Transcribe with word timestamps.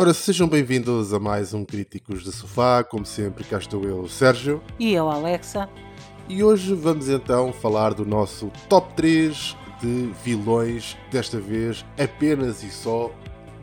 Ora, 0.00 0.14
sejam 0.14 0.46
bem-vindos 0.46 1.12
a 1.12 1.18
mais 1.18 1.52
um 1.52 1.64
Críticos 1.64 2.22
de 2.22 2.30
Sofá. 2.30 2.84
Como 2.84 3.04
sempre, 3.04 3.42
cá 3.42 3.58
estou 3.58 3.82
eu, 3.82 4.08
Sérgio. 4.08 4.62
E 4.78 4.92
eu, 4.92 5.10
Alexa? 5.10 5.68
E 6.28 6.40
hoje 6.40 6.72
vamos 6.72 7.08
então 7.08 7.52
falar 7.52 7.94
do 7.94 8.06
nosso 8.06 8.48
top 8.68 8.94
3 8.94 9.56
de 9.82 10.12
vilões, 10.24 10.96
desta 11.10 11.40
vez 11.40 11.84
apenas 12.00 12.62
e 12.62 12.70
só 12.70 13.10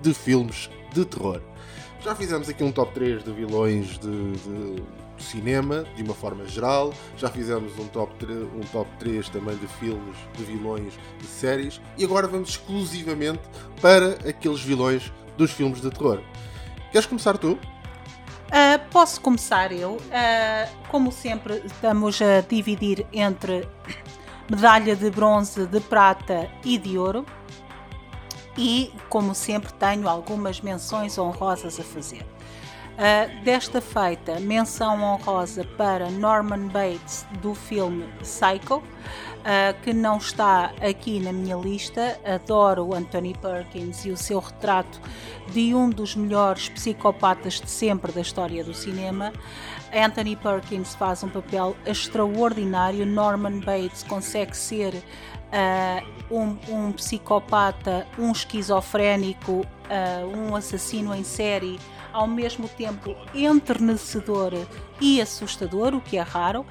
de 0.02 0.13
filmes 0.13 0.70
de 0.94 1.05
terror. 1.05 1.41
Já 2.02 2.13
fizemos 2.13 2.49
aqui 2.49 2.66
um 2.66 2.72
top 2.73 2.94
3 2.94 3.23
de 3.23 3.31
vilões 3.31 3.97
de, 3.97 4.31
de 4.33 4.83
cinema, 5.23 5.86
de 5.95 6.03
uma 6.03 6.13
forma 6.13 6.45
geral. 6.49 6.94
Já 7.16 7.30
fizemos 7.30 7.80
um 7.80 7.88
top, 7.88 8.13
3, 8.20 8.39
um 8.39 8.59
top 8.73 8.89
3 8.99 9.30
também 9.30 9.55
de 9.55 9.67
filmes, 9.67 10.17
de 10.36 10.44
vilões 10.44 10.99
de 11.17 11.27
séries. 11.27 11.80
E 11.97 12.03
agora 12.03 12.27
vamos 12.27 12.49
exclusivamente 12.49 13.39
para 13.81 14.16
aqueles 14.27 14.59
vilões 14.59 15.14
dos 15.38 15.52
filmes 15.52 15.81
de 15.81 15.89
terror. 15.89 16.22
Queres 16.91 17.05
começar 17.05 17.38
tu? 17.38 17.58
Ah, 18.52 18.80
posso 18.91 19.19
começar 19.22 19.72
eu? 19.72 19.97
Ah, 20.11 20.67
como 20.89 21.11
sempre, 21.11 21.61
estamos 21.66 22.22
a 22.22 22.42
dividir 22.42 23.05
entre 23.11 23.67
medalha 24.50 24.95
de 24.95 25.09
bronze, 25.09 25.66
de 25.66 25.80
prata 25.80 26.50
e 26.64 26.77
de 26.77 26.97
ouro. 26.97 27.25
E, 28.58 28.94
como 29.09 29.36
sempre, 29.36 29.73
tenho 29.73 30.08
algumas 30.08 30.61
menções 30.61 31.17
honrosas 31.17 31.80
a 31.80 31.83
fazer. 31.83 32.25
Uh, 32.95 33.44
desta 33.44 33.81
feita, 33.81 34.39
menção 34.39 35.03
honrosa 35.03 35.66
para 35.75 36.09
Norman 36.09 36.70
Bates 36.70 37.25
do 37.42 37.53
filme 37.53 38.05
Psycho, 38.22 38.81
uh, 39.46 39.80
que 39.82 39.94
não 39.94 40.18
está 40.18 40.74
aqui 40.82 41.20
na 41.20 41.32
minha 41.32 41.56
lista. 41.56 42.20
Adoro 42.26 42.94
Anthony 42.94 43.36
Perkins 43.40 44.04
e 44.06 44.10
o 44.10 44.18
seu 44.18 44.40
retrato 44.40 45.00
de 45.52 45.74
um 45.76 45.90
dos 45.90 46.16
melhores 46.16 46.68
psicopatas 46.70 47.62
de 47.62 47.70
sempre 47.70 48.12
da 48.12 48.22
história 48.22 48.64
do 48.64 48.73
cinema. 48.73 49.32
Anthony 49.94 50.36
Perkins 50.36 50.96
faz 50.96 51.23
um 51.23 51.30
papel 51.30 51.76
extraordinário. 51.86 53.06
Norman 53.06 53.60
Bates 53.60 54.04
consegue 54.04 54.58
ser 54.58 54.96
uh, 54.96 56.36
um, 56.36 56.58
um, 56.68 56.92
psicopata, 56.92 58.08
um 58.18 58.32
esquizofrénico, 58.32 59.66
um 60.36 60.56
assassino 60.56 61.14
em 61.14 61.23
série 61.23 61.80
ao 62.16 62.28
mesmo 62.28 62.70
tempo 62.70 63.14
enternecedor 63.34 64.54
e 65.00 65.22
assustador, 65.22 65.94
o 65.94 66.02
que 66.02 66.18
é 66.18 66.22
raro, 66.22 66.62
uh, 66.62 66.66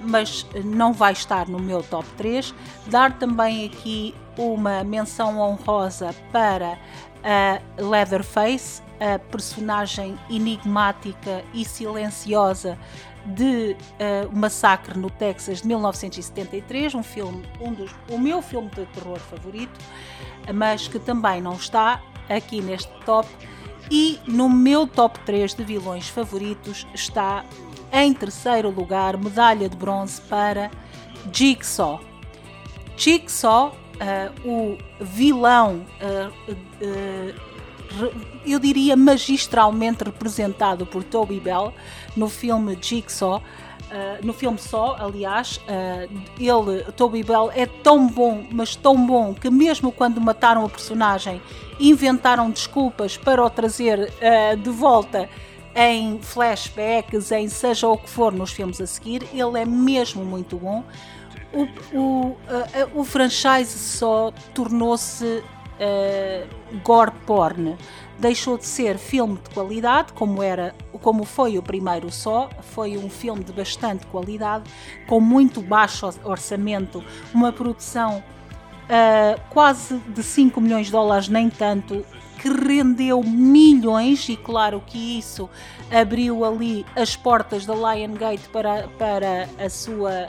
mas 0.00 0.46
não 0.64 0.92
vai 0.92 1.12
estar 1.12 1.48
no 1.48 1.58
meu 1.58 1.82
top 1.82 2.06
3. 2.16 2.54
Dar 2.86 3.18
também 3.18 3.66
aqui 3.66 4.14
uma 4.36 4.84
menção 4.84 5.38
honrosa 5.38 6.14
para 6.30 6.78
uh, 7.16 7.88
Leatherface, 7.88 8.82
a 9.00 9.18
personagem 9.18 10.18
enigmática 10.30 11.44
e 11.52 11.64
silenciosa 11.64 12.78
de 13.26 13.76
uh, 13.76 14.36
Massacre 14.36 14.98
no 14.98 15.10
Texas 15.10 15.62
de 15.62 15.68
1973, 15.68 16.94
um 16.94 17.02
filme, 17.02 17.44
um 17.60 17.72
dos, 17.72 17.90
o 18.08 18.18
meu 18.18 18.40
filme 18.40 18.70
de 18.70 18.86
terror 18.86 19.18
favorito, 19.18 19.78
mas 20.54 20.86
que 20.86 20.98
também 20.98 21.40
não 21.40 21.54
está 21.54 22.00
aqui 22.28 22.60
neste 22.60 22.92
top 23.04 23.28
e 23.90 24.18
no 24.26 24.48
meu 24.48 24.86
top 24.86 25.18
3 25.20 25.54
de 25.54 25.64
vilões 25.64 26.08
favoritos 26.08 26.86
está 26.94 27.44
em 27.92 28.12
terceiro 28.12 28.70
lugar 28.70 29.16
medalha 29.16 29.68
de 29.68 29.76
bronze 29.76 30.20
para 30.22 30.70
Jigsaw. 31.32 32.00
Jigsaw, 32.96 33.76
uh, 33.96 34.48
o 34.48 34.78
vilão, 35.00 35.86
uh, 36.00 36.52
uh, 36.52 37.55
eu 38.44 38.58
diria 38.58 38.96
magistralmente 38.96 40.04
representado 40.04 40.86
por 40.86 41.02
Toby 41.04 41.40
Bell 41.40 41.72
no 42.16 42.28
filme 42.28 42.78
Jigsaw. 42.80 43.42
no 44.22 44.32
filme 44.32 44.58
só, 44.58 44.96
aliás, 44.98 45.60
ele, 46.38 46.82
Toby 46.96 47.22
Bell, 47.22 47.50
é 47.54 47.66
tão 47.66 48.06
bom, 48.08 48.44
mas 48.50 48.74
tão 48.74 49.06
bom 49.06 49.32
que 49.32 49.48
mesmo 49.48 49.92
quando 49.92 50.20
mataram 50.20 50.64
o 50.64 50.68
personagem 50.68 51.40
inventaram 51.78 52.50
desculpas 52.50 53.16
para 53.16 53.44
o 53.44 53.50
trazer 53.50 53.98
uh, 54.00 54.56
de 54.56 54.70
volta 54.70 55.28
em 55.74 56.18
flashbacks, 56.22 57.30
em 57.32 57.48
seja 57.48 57.86
o 57.86 57.98
que 57.98 58.08
for 58.08 58.32
nos 58.32 58.50
filmes 58.50 58.80
a 58.80 58.86
seguir. 58.86 59.22
Ele 59.32 59.60
é 59.60 59.64
mesmo 59.64 60.24
muito 60.24 60.56
bom. 60.56 60.82
O, 61.52 61.64
o, 61.96 62.26
uh, 62.30 62.36
o 62.94 63.04
franchise 63.04 63.78
só 63.78 64.32
tornou-se 64.54 65.42
uh, 65.80 66.80
gore 66.82 67.12
porn. 67.26 67.76
Deixou 68.18 68.56
de 68.56 68.64
ser 68.64 68.96
filme 68.96 69.38
de 69.42 69.50
qualidade, 69.50 70.12
como 70.14 70.42
era, 70.42 70.74
como 71.02 71.24
foi 71.24 71.58
o 71.58 71.62
primeiro 71.62 72.10
só. 72.10 72.48
Foi 72.72 72.96
um 72.96 73.10
filme 73.10 73.44
de 73.44 73.52
bastante 73.52 74.06
qualidade, 74.06 74.64
com 75.06 75.20
muito 75.20 75.60
baixo 75.60 76.08
orçamento, 76.24 77.04
uma 77.34 77.52
produção 77.52 78.22
uh, 78.86 79.40
quase 79.50 79.98
de 79.98 80.22
5 80.22 80.60
milhões 80.60 80.86
de 80.86 80.92
dólares, 80.92 81.28
nem 81.28 81.50
tanto, 81.50 82.04
que 82.38 82.48
rendeu 82.48 83.22
milhões, 83.22 84.28
e 84.28 84.36
claro 84.36 84.82
que 84.86 85.18
isso 85.18 85.48
abriu 85.90 86.44
ali 86.44 86.84
as 86.94 87.16
portas 87.16 87.64
da 87.64 87.74
Liongate 87.74 88.48
para, 88.48 88.88
para 88.98 89.48
a 89.58 89.68
sua 89.68 90.28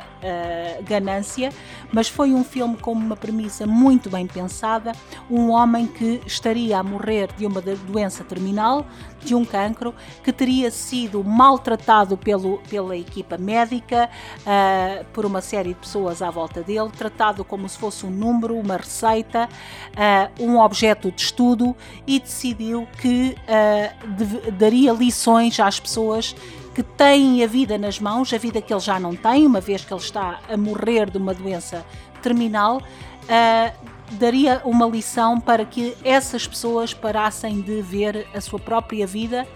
ganância, 0.84 1.52
mas 1.92 2.08
foi 2.08 2.34
um 2.34 2.44
filme 2.44 2.78
com 2.78 2.92
uma 2.92 3.16
premissa 3.16 3.66
muito 3.66 4.10
bem 4.10 4.28
pensada. 4.28 4.92
Um 5.30 5.50
homem 5.50 5.88
que 5.88 6.22
estaria 6.26 6.78
a 6.78 6.84
morrer 6.84 7.30
de 7.38 7.46
uma 7.46 7.62
doença 7.62 8.24
terminal, 8.24 8.86
de 9.24 9.36
um 9.36 9.44
cancro, 9.44 9.94
que 10.24 10.32
teria 10.32 10.72
sido 10.72 11.24
maltratado 11.24 12.18
pelo, 12.18 12.60
pela 12.70 12.96
equipa 12.96 13.38
médica, 13.38 14.10
uh, 14.42 15.06
por 15.14 15.26
uma 15.26 15.42
série 15.42 15.70
de 15.70 15.76
pessoas 15.76 16.22
à 16.22 16.30
volta 16.30 16.62
dele, 16.62 16.90
tratado 16.96 17.44
como 17.44 17.68
se 17.68 17.78
fosse 17.78 18.06
um 18.06 18.10
número, 18.10 18.58
uma 18.58 18.78
receita, 18.78 19.50
uh, 19.94 20.44
um 20.44 20.60
objeto 20.60 21.12
de 21.12 21.22
estudo 21.22 21.76
e 22.06 22.20
decidiu 22.20 22.88
que 23.00 23.36
daria 24.58 24.92
lições 24.94 25.60
às 25.60 25.80
pessoas 25.80 26.36
que 26.78 26.84
têm 26.84 27.44
a 27.44 27.48
vida 27.48 27.76
nas 27.76 28.00
mãos, 28.00 28.32
a 28.32 28.38
vida 28.38 28.62
que 28.62 28.72
ele 28.72 28.80
já 28.80 29.00
não 29.00 29.16
tem, 29.16 29.48
uma 29.48 29.60
vez 29.60 29.84
que 29.84 29.92
ele 29.92 30.00
está 30.00 30.40
a 30.48 30.56
morrer 30.56 31.10
de 31.10 31.18
uma 31.18 31.34
doença 31.34 31.84
terminal, 32.22 32.78
uh, 32.78 33.88
daria 34.12 34.62
uma 34.64 34.86
lição 34.86 35.40
para 35.40 35.66
que 35.66 35.98
essas 36.04 36.46
pessoas 36.46 36.94
parassem 36.94 37.62
de 37.62 37.82
ver 37.82 38.28
a 38.32 38.40
sua 38.40 38.60
própria 38.60 39.08
vida 39.08 39.48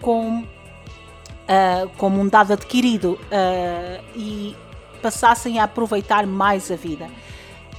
como, 0.00 0.44
uh, 0.44 1.88
como 1.98 2.20
um 2.20 2.28
dado 2.28 2.52
adquirido 2.52 3.18
uh, 3.18 4.04
e 4.14 4.56
passassem 5.02 5.58
a 5.58 5.64
aproveitar 5.64 6.24
mais 6.24 6.70
a 6.70 6.76
vida. 6.76 7.10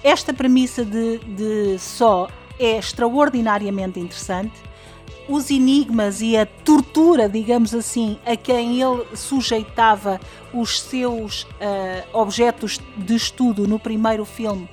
Esta 0.04 0.34
premissa 0.34 0.84
de, 0.84 1.18
de 1.20 1.80
só 1.80 2.28
é 2.60 2.78
extraordinariamente 2.78 4.02
interessante 4.02 4.71
os 5.28 5.50
enigmas 5.50 6.22
e 6.22 6.36
a 6.36 6.46
tortura, 6.46 7.30
digamos 7.30 7.74
assim, 7.74 8.20
a 8.26 8.36
quem 8.36 8.82
ele 8.82 9.06
sujeitava 9.16 10.20
os 10.54 10.82
seus 10.82 11.44
uh, 11.44 11.48
objetos 12.14 12.80
de 12.98 13.16
estudo 13.16 13.68
no 13.68 13.80
primeiro 13.80 14.26
filme 14.26 14.70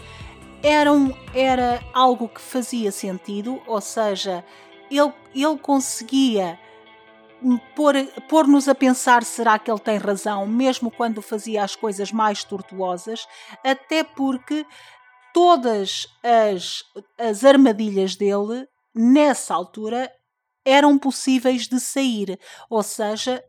eram, 0.63 1.17
era 1.35 1.81
algo 1.93 2.29
que 2.29 2.41
fazia 2.41 2.91
sentido, 2.91 3.61
ou 3.67 3.81
seja, 3.81 4.45
ele, 4.91 5.13
ele 5.35 5.59
conseguia 5.59 6.59
pôr-nos 7.77 8.65
pôr 8.65 8.71
a 8.71 8.75
pensar 8.75 9.23
será 9.23 9.59
que 9.59 9.71
ele 9.71 9.79
tem 9.79 9.97
razão, 9.97 10.47
mesmo 10.47 10.91
quando 10.91 11.23
fazia 11.23 11.63
as 11.63 11.77
coisas 11.77 12.11
mais 12.11 12.43
tortuosas, 12.43 13.27
até 13.65 14.03
porque 14.03 14.67
todas 15.33 16.09
as, 16.23 16.83
as 17.17 17.45
armadilhas 17.45 18.17
dele, 18.17 18.67
nessa 18.93 19.55
altura, 19.55 20.11
eram 20.69 20.99
possíveis 20.99 21.67
de 21.67 21.81
sair, 21.81 22.39
ou 22.69 22.83
seja, 22.83 23.43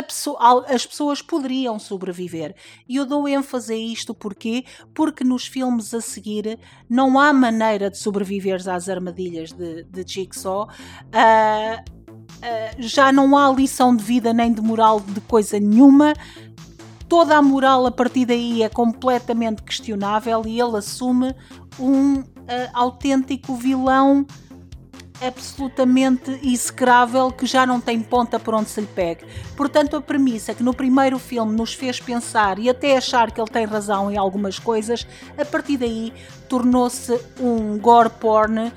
pessoa, 0.00 0.64
as 0.68 0.86
pessoas 0.86 1.20
poderiam 1.20 1.78
sobreviver. 1.78 2.54
E 2.88 2.96
eu 2.96 3.04
dou 3.04 3.28
ênfase 3.28 3.74
a 3.74 3.76
isto 3.76 4.14
porque 4.14 4.64
porque 4.94 5.24
nos 5.24 5.46
filmes 5.46 5.92
a 5.92 6.00
seguir 6.00 6.58
não 6.88 7.18
há 7.18 7.32
maneira 7.32 7.90
de 7.90 7.98
sobreviver 7.98 8.66
às 8.70 8.88
armadilhas 8.88 9.52
de, 9.52 9.84
de 9.84 10.04
Jigsaw. 10.06 10.68
Uh, 10.68 11.80
uh, 11.82 12.82
já 12.82 13.12
não 13.12 13.36
há 13.36 13.52
lição 13.52 13.94
de 13.94 14.02
vida 14.02 14.32
nem 14.32 14.52
de 14.52 14.62
moral 14.62 15.00
de 15.00 15.20
coisa 15.22 15.60
nenhuma. 15.60 16.14
Toda 17.08 17.36
a 17.36 17.42
moral 17.42 17.84
a 17.84 17.90
partir 17.90 18.24
daí 18.24 18.62
é 18.62 18.70
completamente 18.70 19.62
questionável 19.62 20.44
e 20.46 20.58
ele 20.58 20.78
assume 20.78 21.34
um 21.78 22.20
uh, 22.20 22.24
autêntico 22.72 23.54
vilão 23.54 24.26
absolutamente 25.26 26.38
execrável 26.42 27.30
que 27.30 27.46
já 27.46 27.66
não 27.66 27.80
tem 27.80 28.00
ponta 28.00 28.38
por 28.38 28.54
onde 28.54 28.70
se 28.70 28.80
lhe 28.80 28.86
pegue. 28.86 29.24
Portanto, 29.56 29.96
a 29.96 30.00
premissa 30.00 30.54
que 30.54 30.62
no 30.62 30.74
primeiro 30.74 31.18
filme 31.18 31.54
nos 31.54 31.74
fez 31.74 32.00
pensar 32.00 32.58
e 32.58 32.68
até 32.68 32.96
achar 32.96 33.30
que 33.30 33.40
ele 33.40 33.50
tem 33.50 33.64
razão 33.64 34.10
em 34.10 34.16
algumas 34.16 34.58
coisas, 34.58 35.06
a 35.36 35.44
partir 35.44 35.76
daí 35.76 36.12
tornou-se 36.48 37.18
um 37.40 37.78
gore 37.78 38.10
porn 38.10 38.68
uh, 38.68 38.72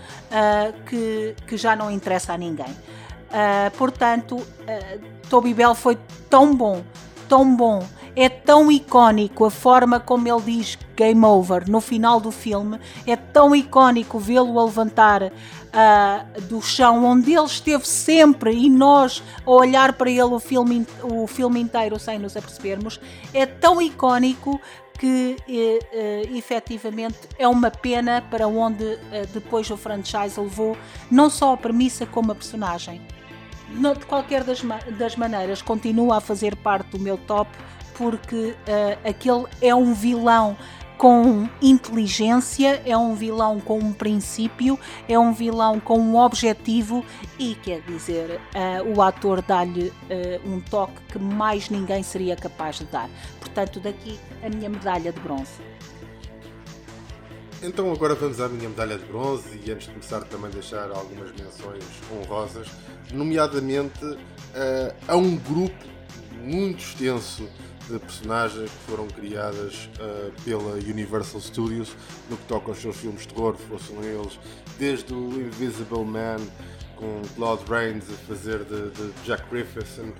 que, 0.85 1.35
que 1.47 1.57
já 1.57 1.75
não 1.75 1.91
interessa 1.91 2.33
a 2.33 2.37
ninguém. 2.37 2.65
Uh, 2.65 3.71
portanto, 3.77 4.37
uh, 4.37 5.01
Toby 5.29 5.53
Bell 5.53 5.75
foi 5.75 5.97
tão 6.29 6.55
bom, 6.55 6.83
tão 7.27 7.55
bom 7.55 7.85
é 8.15 8.29
tão 8.29 8.71
icónico 8.71 9.45
a 9.45 9.51
forma 9.51 9.99
como 9.99 10.27
ele 10.27 10.41
diz 10.41 10.77
game 10.95 11.23
over 11.25 11.69
no 11.69 11.81
final 11.81 12.19
do 12.19 12.31
filme, 12.31 12.79
é 13.05 13.15
tão 13.15 13.53
icónico 13.53 14.17
vê-lo 14.17 14.57
a 14.57 14.65
levantar 14.65 15.23
uh, 15.23 16.41
do 16.43 16.61
chão 16.61 17.03
onde 17.03 17.33
ele 17.33 17.45
esteve 17.45 17.85
sempre 17.85 18.53
e 18.53 18.69
nós 18.69 19.21
a 19.45 19.51
olhar 19.51 19.93
para 19.93 20.09
ele 20.09 20.21
o 20.23 20.39
filme, 20.39 20.87
o 21.03 21.27
filme 21.27 21.59
inteiro 21.59 21.99
sem 21.99 22.17
nos 22.17 22.37
apercebermos, 22.37 22.99
é 23.33 23.45
tão 23.45 23.81
icónico 23.81 24.59
que 24.97 25.35
uh, 25.49 26.37
efetivamente 26.37 27.19
é 27.37 27.45
uma 27.45 27.69
pena 27.69 28.23
para 28.31 28.47
onde 28.47 28.83
uh, 28.85 28.99
depois 29.33 29.69
o 29.69 29.75
franchise 29.75 30.39
levou 30.39 30.77
não 31.11 31.29
só 31.29 31.53
a 31.53 31.57
premissa 31.57 32.05
como 32.05 32.31
a 32.31 32.35
personagem. 32.35 33.01
de 33.99 34.05
qualquer 34.05 34.45
das, 34.45 34.61
das 34.97 35.17
maneiras, 35.17 35.61
continua 35.61 36.17
a 36.17 36.21
fazer 36.21 36.55
parte 36.55 36.91
do 36.91 36.99
meu 36.99 37.17
top 37.17 37.49
porque 37.97 38.35
uh, 38.35 39.09
aquele 39.09 39.45
é 39.61 39.73
um 39.73 39.93
vilão 39.93 40.57
com 40.97 41.49
inteligência, 41.61 42.81
é 42.85 42.97
um 42.97 43.15
vilão 43.15 43.59
com 43.59 43.79
um 43.79 43.91
princípio, 43.91 44.79
é 45.07 45.19
um 45.19 45.33
vilão 45.33 45.79
com 45.79 45.99
um 45.99 46.17
objetivo 46.17 47.03
e 47.37 47.55
quer 47.55 47.81
dizer, 47.81 48.39
uh, 48.55 48.95
o 48.95 49.01
ator 49.01 49.41
dá-lhe 49.41 49.89
uh, 49.89 50.49
um 50.49 50.61
toque 50.61 51.01
que 51.11 51.19
mais 51.19 51.69
ninguém 51.69 52.01
seria 52.01 52.35
capaz 52.35 52.79
de 52.79 52.85
dar. 52.85 53.09
Portanto, 53.39 53.79
daqui 53.79 54.19
a 54.43 54.49
minha 54.49 54.69
medalha 54.69 55.11
de 55.11 55.19
bronze. 55.19 55.61
Então 57.61 57.91
agora 57.91 58.13
vamos 58.15 58.39
à 58.39 58.47
minha 58.47 58.69
medalha 58.69 58.97
de 58.97 59.05
bronze 59.05 59.59
e 59.65 59.71
antes 59.71 59.87
de 59.87 59.93
começar 59.93 60.21
também 60.25 60.51
deixar 60.51 60.91
algumas 60.91 61.31
menções 61.31 61.83
honrosas, 62.11 62.67
nomeadamente 63.11 64.05
uh, 64.05 64.95
a 65.07 65.15
um 65.15 65.35
grupo 65.37 65.85
muito 66.43 66.79
extenso 66.79 67.49
de 67.89 67.99
personagens 67.99 68.69
que 68.69 68.91
foram 68.91 69.07
criadas 69.07 69.89
uh, 69.99 70.31
pela 70.43 70.73
Universal 70.73 71.41
Studios 71.41 71.95
no 72.29 72.37
que 72.37 72.45
toca 72.45 72.71
aos 72.71 72.79
seus 72.79 72.95
filmes 72.97 73.21
de 73.21 73.29
terror, 73.29 73.55
fossem 73.69 73.97
eles 73.97 74.39
desde 74.77 75.13
o 75.13 75.39
Invisible 75.39 76.03
Man 76.03 76.37
com 76.95 77.21
Claude 77.35 77.63
Rains 77.69 78.05
a 78.09 78.17
fazer 78.27 78.63
de, 78.63 78.89
de 78.89 79.11
Jack 79.25 79.43
Griffithson 79.49 80.13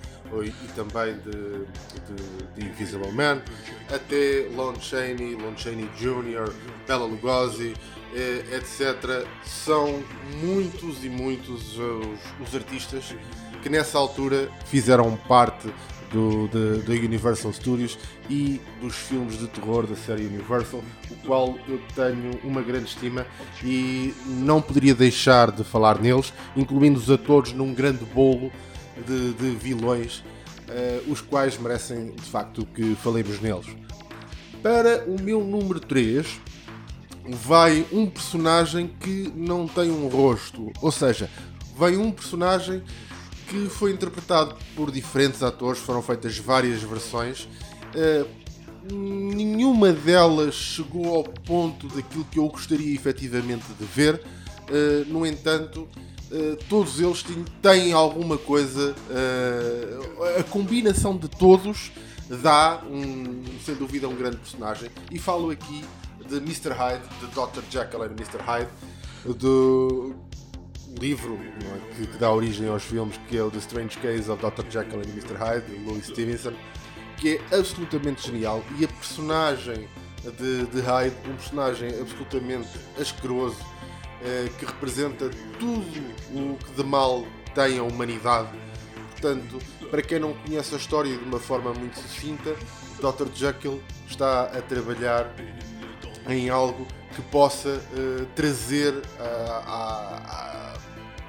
e, 0.44 0.47
e 0.47 0.67
também 0.75 1.15
de, 1.19 1.31
de, 1.31 2.56
de, 2.56 2.65
Invisible 2.65 3.12
Man, 3.12 3.41
até 3.89 4.50
Lon 4.53 4.75
Chaney, 4.79 5.35
Lon 5.35 5.56
Chaney 5.56 5.89
Jr., 5.97 6.51
Bela 6.88 7.06
Lugosi, 7.06 7.73
eh, 8.13 8.44
etc. 8.57 9.25
São 9.45 10.03
muitos 10.41 11.03
e 11.03 11.09
muitos 11.09 11.77
os, 11.77 12.19
os 12.41 12.56
artistas 12.56 13.15
que 13.62 13.69
nessa 13.69 13.97
altura 13.97 14.50
fizeram 14.65 15.15
parte 15.27 15.73
do, 16.11 16.47
da 16.83 16.93
Universal 16.93 17.53
Studios 17.53 17.97
e 18.29 18.61
dos 18.81 18.95
filmes 18.95 19.37
de 19.37 19.47
terror 19.47 19.85
da 19.85 19.95
série 19.95 20.25
Universal, 20.25 20.83
o 21.09 21.15
qual 21.25 21.55
eu 21.67 21.79
tenho 21.95 22.39
uma 22.43 22.61
grande 22.61 22.85
estima 22.85 23.25
e 23.63 24.13
não 24.25 24.61
poderia 24.61 24.95
deixar 24.95 25.51
de 25.51 25.63
falar 25.63 25.99
neles, 25.99 26.33
incluindo-os 26.55 27.09
a 27.09 27.17
todos 27.17 27.53
num 27.53 27.73
grande 27.73 28.05
bolo 28.05 28.51
de, 29.05 29.33
de 29.33 29.55
vilões, 29.55 30.19
uh, 30.69 31.11
os 31.11 31.21
quais 31.21 31.57
merecem 31.57 32.11
de 32.11 32.29
facto 32.29 32.65
que 32.73 32.95
falemos 32.95 33.39
neles. 33.41 33.67
Para 34.61 35.03
o 35.05 35.21
meu 35.21 35.43
número 35.43 35.79
3, 35.79 36.39
vai 37.27 37.85
um 37.91 38.07
personagem 38.07 38.87
que 38.99 39.31
não 39.35 39.67
tem 39.67 39.91
um 39.91 40.07
rosto, 40.07 40.71
ou 40.81 40.91
seja, 40.91 41.29
vai 41.77 41.97
um 41.97 42.11
personagem 42.11 42.81
que 43.47 43.69
foi 43.69 43.92
interpretado 43.92 44.56
por 44.75 44.92
diferentes 44.92 45.44
atores, 45.44 45.80
foram 45.80 46.01
feitas 46.01 46.38
várias 46.38 46.81
versões. 46.81 47.47
Uh, 47.94 48.27
nenhuma 48.94 49.92
delas 49.92 50.53
chegou 50.53 51.15
ao 51.15 51.24
ponto 51.24 51.88
daquilo 51.88 52.25
que 52.25 52.39
eu 52.39 52.47
gostaria 52.47 52.94
efetivamente 52.94 53.65
de 53.80 53.86
ver. 53.86 54.21
Uh, 54.69 55.12
no 55.12 55.25
entanto, 55.25 55.88
uh, 56.31 56.56
todos 56.69 57.00
eles 57.00 57.24
têm 57.62 57.94
alguma 57.94 58.38
coisa. 58.38 58.95
a 60.39 60.44
combinação 60.44 61.18
de 61.18 61.27
todos 61.27 61.91
dá, 62.30 62.81
um, 62.89 63.44
sem 63.63 63.75
dúvida, 63.75 64.07
um 64.07 64.15
grande 64.15 64.38
personagem. 64.38 64.89
E 65.12 65.19
falo 65.19 65.51
aqui 65.51 65.83
de 66.27 66.38
Mr. 66.38 66.71
Hyde, 66.74 67.03
de 67.19 67.27
Dr. 67.27 67.62
Jekyll 67.69 68.03
and 68.03 68.15
Mr. 68.18 68.41
Hyde, 68.41 68.69
do, 69.33 70.15
livro 71.00 71.39
é? 71.44 71.95
que, 71.95 72.07
que, 72.07 72.18
dá 72.18 72.31
origem 72.31 72.68
aos 72.68 72.83
filmes, 72.83 73.18
que 73.27 73.38
é 73.38 73.44
o 73.44 73.51
The 73.51 73.59
Strange 73.59 73.97
Case 73.97 74.30
of 74.30 74.42
Dr. 74.42 74.69
Jekyll 74.69 75.00
and 75.00 75.09
Mr. 75.09 75.36
Hyde, 75.36 75.65
de 75.65 75.86
Louis 75.86 76.06
Stevenson, 76.06 76.53
que 77.18 77.38
é 77.38 77.56
absolutamente 77.56 78.27
genial. 78.27 78.63
E 78.77 78.86
a 78.86 78.88
personagem 78.88 79.88
de, 80.38 80.65
de 80.65 80.81
Hyde, 80.81 81.15
um 81.27 81.36
personagem 81.36 81.89
absolutamente 82.00 82.69
asqueroso, 83.00 83.57
eh, 84.24 84.50
que 84.57 84.65
representa 84.65 85.30
tudo 85.59 86.01
o 86.33 86.57
que 86.57 86.71
de 86.71 86.83
mal 86.83 87.25
tem 87.53 87.77
a 87.77 87.83
humanidade. 87.83 88.50
Portanto, 89.12 89.59
para 89.89 90.01
quem 90.01 90.19
não 90.19 90.33
conhece 90.33 90.74
a 90.74 90.77
história 90.77 91.15
de 91.15 91.24
uma 91.24 91.39
forma 91.39 91.74
muito 91.74 92.00
sucinta, 92.00 92.56
Dr. 93.00 93.27
Jekyll 93.33 93.81
está 94.07 94.44
a 94.44 94.62
trabalhar 94.62 95.33
em 96.27 96.50
algo 96.50 96.88
que 97.15 97.21
possa 97.24 97.69
uh, 97.69 98.25
trazer 98.36 98.93
uh, 98.93 100.64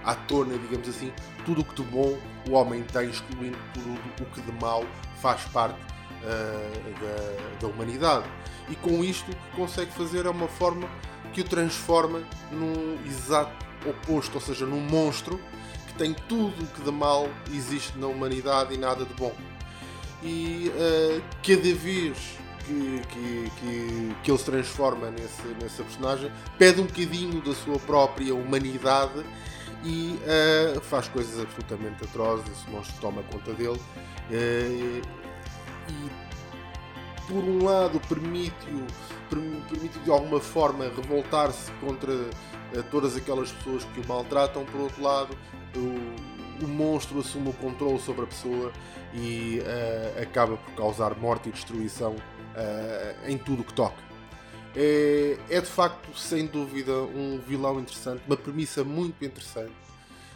à 0.07 0.15
tona, 0.15 0.57
digamos 0.57 0.89
assim, 0.89 1.13
tudo 1.45 1.61
o 1.63 1.65
que 1.65 1.83
de 1.83 1.83
bom 1.83 2.17
o 2.49 2.53
homem 2.53 2.83
tem, 2.85 3.11
excluindo 3.11 3.59
tudo 3.75 3.99
o 4.23 4.25
que 4.27 4.41
de 4.41 4.53
mal 4.53 4.85
faz 5.21 5.43
parte 5.47 5.79
uh, 6.23 7.01
da, 7.01 7.59
da, 7.61 7.67
humanidade. 7.67 8.25
E 8.71 8.77
com 8.77 9.03
isto, 9.03 9.27
que 9.27 9.57
consegue 9.57 9.91
fazer 9.91 10.25
é 10.25 10.31
uma 10.31 10.47
forma 10.47 10.89
que 11.33 11.41
o 11.41 11.45
transforma 11.45 12.23
num 12.53 12.97
exato 13.05 13.67
oposto, 13.85 14.37
ou 14.37 14.41
seja, 14.41 14.65
num 14.65 14.81
monstro 14.81 15.41
que 15.89 15.95
tem 15.95 16.15
tudo 16.15 16.63
o 16.63 16.67
que 16.69 16.83
de 16.83 16.93
mal 16.93 17.29
existe 17.53 17.99
na 17.99 18.07
humanidade 18.07 18.75
e 18.75 18.79
nada 18.79 19.05
de 19.05 19.15
bom. 19.15 19.35
E 20.23 20.71
uh, 20.71 21.23
cada 21.43 21.75
vez 21.75 22.17
que, 22.65 23.03
que, 23.09 23.51
que, 23.61 24.17
que, 24.23 24.31
ele 24.31 24.39
se 24.39 24.45
transforma 24.45 25.11
nesse, 25.11 25.47
nessa 25.61 25.83
personagem, 25.83 26.31
pede 26.59 26.81
um 26.81 26.87
bocadinho 26.87 27.41
da 27.43 27.55
sua 27.55 27.79
própria 27.79 28.35
humanidade 28.35 29.25
e 29.87 30.19
uh, 30.77 30.81
faz 30.81 31.07
coisas 31.09 31.41
absolutamente 31.41 32.05
atrozes. 32.05 32.45
Esse 32.51 32.69
monstro 32.71 32.97
toma 33.01 33.23
conta 33.23 33.53
dele 33.53 33.79
uh, 33.79 35.03
e, 35.89 36.11
por 37.29 37.45
um 37.45 37.65
lado, 37.65 38.01
permite-o 38.09 38.85
permite 39.69 39.99
de 40.01 40.11
alguma 40.11 40.41
forma 40.41 40.85
revoltar-se 40.85 41.71
contra 41.81 42.13
uh, 42.13 42.83
todas 42.91 43.17
aquelas 43.17 43.53
pessoas 43.53 43.85
que 43.85 44.01
o 44.01 44.09
maltratam. 44.09 44.65
Por 44.65 44.81
outro 44.81 45.03
lado, 45.03 45.39
o, 45.77 46.65
o 46.65 46.69
monstro 46.69 47.21
assume 47.21 47.51
o 47.51 47.53
controle 47.53 48.01
sobre 48.01 48.25
a 48.25 48.27
pessoa 48.27 48.73
e 49.15 49.63
acaba 50.21 50.57
por 50.57 50.75
causar 50.75 51.17
morte 51.17 51.49
e 51.49 51.53
destruição 51.53 52.17
em 53.27 53.39
tudo 53.39 53.63
o 53.63 53.65
que 53.65 53.73
toca. 53.73 54.06
É, 54.79 55.39
é 55.49 55.59
de 55.59 55.67
facto, 55.67 56.15
sem 56.15 56.45
dúvida, 56.45 56.93
um 56.93 57.39
vilão 57.39 57.81
interessante, 57.81 58.23
uma 58.27 58.37
premissa 58.37 58.85
muito 58.85 59.25
interessante. 59.25 59.73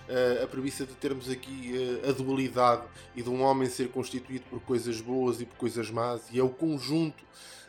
Uh, 0.09 0.43
a 0.43 0.47
premissa 0.47 0.85
de 0.85 0.95
termos 0.95 1.29
aqui 1.29 1.73
uh, 2.03 2.09
a 2.09 2.13
dualidade 2.13 2.83
e 3.15 3.23
de 3.23 3.29
um 3.29 3.43
homem 3.43 3.69
ser 3.69 3.91
constituído 3.91 4.45
por 4.51 4.59
coisas 4.61 5.01
boas 5.01 5.41
e 5.41 5.47
por 5.47 5.57
coisas 5.57 5.89
más, 5.91 6.23
e 6.33 6.41
é 6.41 6.43
o 6.43 6.49
conjunto 6.49 7.23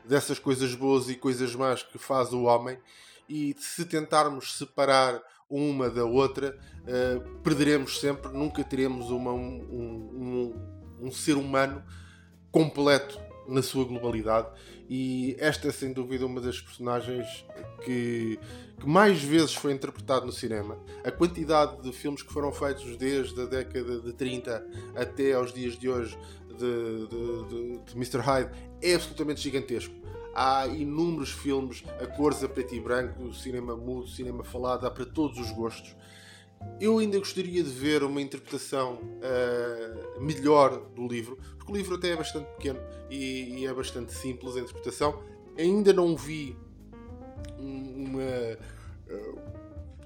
dessas 0.06 0.40
coisas 0.40 0.74
boas 0.74 1.08
e 1.08 1.16
coisas 1.16 1.54
más 1.54 1.84
que 1.84 2.00
faz 2.00 2.32
o 2.32 2.44
homem. 2.44 2.80
E 3.30 3.54
se 3.60 3.86
tentarmos 3.86 4.58
separar 4.58 5.22
uma 5.50 5.90
da 5.90 6.06
outra, 6.06 6.58
uh, 6.84 7.40
perderemos 7.42 8.00
sempre, 8.00 8.32
nunca 8.32 8.64
teremos 8.64 9.12
uma, 9.12 9.34
um, 9.34 10.54
um, 11.02 11.08
um 11.08 11.12
ser 11.12 11.36
humano 11.36 11.84
completo 12.50 13.20
na 13.48 13.62
sua 13.62 13.84
globalidade 13.84 14.48
e 14.94 15.38
esta 15.40 15.70
é 15.70 15.72
sem 15.72 15.94
dúvida 15.94 16.26
uma 16.26 16.42
das 16.42 16.60
personagens 16.60 17.46
que, 17.86 18.38
que, 18.78 18.86
mais 18.86 19.24
vezes 19.24 19.56
foi 19.56 19.72
interpretado 19.72 20.26
no 20.26 20.34
cinema. 20.34 20.78
A 21.02 21.10
quantidade 21.10 21.82
de 21.82 21.94
filmes 21.94 22.22
que 22.22 22.34
foram 22.34 22.52
feitos 22.52 22.98
desde 22.98 23.42
a 23.42 23.46
década 23.46 24.02
de 24.02 24.12
30 24.12 24.68
até 24.94 25.32
aos 25.32 25.54
dias 25.54 25.80
de 25.80 25.88
hoje 25.88 26.20
de, 26.50 27.08
de, 27.08 27.48
de, 27.48 27.78
de 27.86 27.96
Mr. 27.96 28.20
Hyde 28.20 28.52
é 28.82 28.96
absolutamente 28.96 29.40
gigantesco. 29.40 29.96
Há 30.36 30.68
inúmeros 30.68 31.32
filmes 31.32 31.86
a 32.02 32.06
cores 32.06 32.44
a 32.44 32.50
preto 32.50 32.76
e 32.76 32.82
branco, 32.82 33.34
cinema 33.34 33.78
mudo, 33.78 34.10
cinema 34.10 34.44
falado, 34.44 34.86
há 34.86 34.92
para 34.92 35.06
todos 35.06 35.40
os 35.40 35.52
gostos. 35.52 35.96
Eu 36.80 36.98
ainda 36.98 37.20
gostaria 37.20 37.64
de 37.64 37.70
ver 37.70 38.04
uma 38.04 38.22
interpretação 38.22 38.96
uh, 38.96 40.22
melhor 40.22 40.80
do 40.96 41.08
livro, 41.08 41.38
porque 41.58 41.72
o 41.72 41.76
livro 41.76 41.96
até 41.96 42.10
é 42.10 42.16
bastante 42.16 42.48
pequeno 42.56 42.80
e, 43.10 43.60
e 43.60 43.68
é 43.68 43.74
bastante 43.74 44.14
simples 44.14 44.56
a 44.56 44.60
interpretação. 44.62 45.22
Ainda 45.58 45.94
não 45.94 46.16
vi 46.16 46.58
uma, 47.60 48.58
uh, 49.10 49.40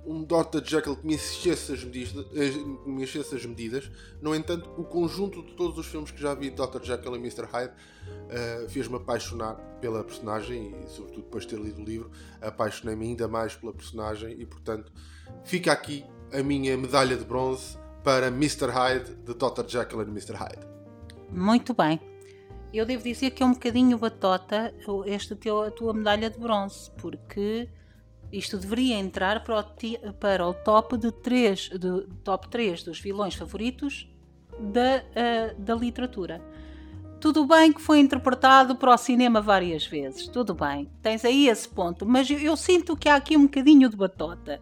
um 0.05 0.23
Dr. 0.23 0.63
Jekyll 0.63 0.95
que 0.97 1.07
me 1.07 1.15
enchesse 1.15 1.73
as, 1.73 1.83
medidas, 1.83 2.25
me 2.85 3.03
enchesse 3.03 3.35
as 3.35 3.45
medidas. 3.45 3.89
No 4.21 4.35
entanto, 4.35 4.69
o 4.77 4.83
conjunto 4.83 5.41
de 5.43 5.53
todos 5.53 5.77
os 5.77 5.87
filmes 5.87 6.11
que 6.11 6.21
já 6.21 6.33
vi 6.33 6.49
de 6.49 6.55
Dr. 6.55 6.83
Jekyll 6.83 7.15
e 7.15 7.19
Mr. 7.19 7.45
Hyde 7.45 7.73
uh, 7.73 8.69
fez-me 8.69 8.95
apaixonar 8.97 9.55
pela 9.81 10.03
personagem 10.03 10.75
e, 10.83 10.89
sobretudo, 10.89 11.23
depois 11.23 11.45
de 11.45 11.55
ter 11.55 11.59
lido 11.59 11.81
o 11.81 11.85
livro, 11.85 12.11
apaixonei-me 12.41 13.07
ainda 13.07 13.27
mais 13.27 13.55
pela 13.55 13.73
personagem 13.73 14.35
e, 14.39 14.45
portanto, 14.45 14.91
fica 15.43 15.71
aqui 15.71 16.05
a 16.37 16.43
minha 16.43 16.77
medalha 16.77 17.15
de 17.15 17.23
bronze 17.23 17.77
para 18.03 18.27
Mr. 18.27 18.67
Hyde, 18.67 19.15
de 19.15 19.33
Dr. 19.33 19.67
Jekyll 19.67 20.01
e 20.01 20.05
Mr. 20.05 20.33
Hyde. 20.33 20.67
Muito 21.31 21.73
bem. 21.73 21.99
Eu 22.73 22.85
devo 22.85 23.03
dizer 23.03 23.31
que 23.31 23.41
é 23.41 23.45
um 23.45 23.53
bocadinho 23.53 23.97
batota 23.97 24.73
esta 25.05 25.35
teu, 25.35 25.63
a 25.63 25.71
tua 25.71 25.93
medalha 25.93 26.29
de 26.29 26.37
bronze, 26.37 26.91
porque 26.97 27.69
isto 28.31 28.57
deveria 28.57 28.95
entrar 28.95 29.43
para 29.43 29.59
o, 29.59 30.13
para 30.13 30.47
o 30.47 30.53
top 30.53 30.97
de 30.97 31.11
3, 31.11 31.69
de, 31.69 32.07
top 32.23 32.49
3 32.49 32.83
dos 32.83 32.99
vilões 32.99 33.33
favoritos 33.33 34.09
da, 34.59 35.03
uh, 35.55 35.61
da 35.61 35.73
literatura. 35.73 36.41
Tudo 37.21 37.45
bem 37.47 37.71
que 37.71 37.81
foi 37.81 37.99
interpretado 37.99 38.75
para 38.75 38.93
o 38.93 38.97
cinema 38.97 39.41
várias 39.41 39.87
vezes, 39.87 40.27
tudo 40.27 40.53
bem, 40.53 40.91
tens 41.01 41.23
aí 41.23 41.47
esse 41.47 41.67
ponto, 41.67 42.05
mas 42.05 42.29
eu, 42.29 42.37
eu 42.39 42.57
sinto 42.57 42.95
que 42.95 43.07
há 43.07 43.15
aqui 43.15 43.37
um 43.37 43.43
bocadinho 43.43 43.89
de 43.89 43.95
batota. 43.95 44.61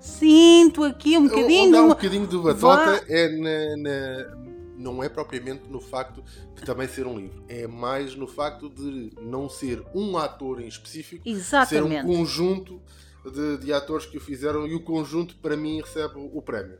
Sinto 0.00 0.84
aqui 0.84 1.16
um 1.16 1.28
bocadinho. 1.28 1.68
Onde 1.68 1.76
há 1.76 1.82
um 1.82 1.88
bocadinho 1.88 2.26
de 2.26 2.38
batota 2.38 3.04
é 3.08 3.28
na, 3.28 3.76
na, 3.76 4.36
não 4.76 5.02
é 5.02 5.08
propriamente 5.08 5.62
no 5.68 5.80
facto 5.80 6.22
de 6.54 6.62
também 6.62 6.86
ser 6.86 7.06
um 7.06 7.18
livro, 7.18 7.42
é 7.48 7.66
mais 7.66 8.14
no 8.14 8.26
facto 8.26 8.68
de 8.68 9.12
não 9.20 9.48
ser 9.48 9.82
um 9.94 10.18
ator 10.18 10.60
em 10.60 10.68
específico, 10.68 11.26
Exatamente. 11.26 12.02
ser 12.02 12.04
um 12.04 12.06
conjunto 12.06 12.82
de, 13.24 13.58
de 13.58 13.72
atores 13.72 14.06
que 14.06 14.18
o 14.18 14.20
fizeram 14.20 14.66
e 14.66 14.74
o 14.74 14.80
conjunto 14.80 15.36
para 15.36 15.56
mim 15.56 15.80
recebe 15.80 16.14
o 16.16 16.42
prémio. 16.42 16.78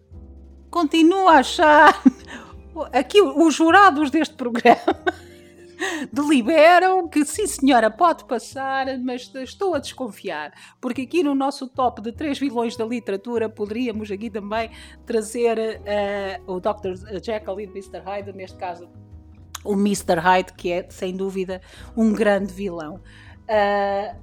Continuo 0.71 1.29
a 1.29 1.39
achar 1.39 2.03
aqui 2.93 3.23
os 3.23 3.55
jurados 3.55 4.11
deste 4.11 4.35
programa 4.35 4.77
deliberam 6.13 7.09
que 7.09 7.25
sim 7.25 7.47
senhora 7.47 7.91
pode 7.91 8.25
passar, 8.25 8.87
mas 8.99 9.31
estou 9.35 9.75
a 9.75 9.79
desconfiar, 9.79 10.53
porque 10.81 11.03
aqui 11.03 11.23
no 11.23 11.35
nosso 11.35 11.69
top 11.69 12.01
de 12.01 12.13
três 12.13 12.39
vilões 12.39 12.77
da 12.77 12.85
literatura 12.85 13.49
poderíamos 13.49 14.11
aqui 14.11 14.31
também 14.31 14.71
trazer 15.07 15.59
uh, 15.59 16.53
o 16.53 16.61
Dr. 16.61 17.23
Jekyll 17.23 17.61
e 17.61 17.67
o 17.67 17.71
Mr. 17.71 18.01
Hyde, 18.01 18.33
neste 18.33 18.57
caso 18.57 18.89
o 19.65 19.73
Mr. 19.73 20.19
Hyde, 20.21 20.53
que 20.53 20.71
é 20.71 20.87
sem 20.91 21.17
dúvida 21.17 21.61
um 21.97 22.13
grande 22.13 22.53
vilão. 22.53 23.01
Uh, 23.49 24.17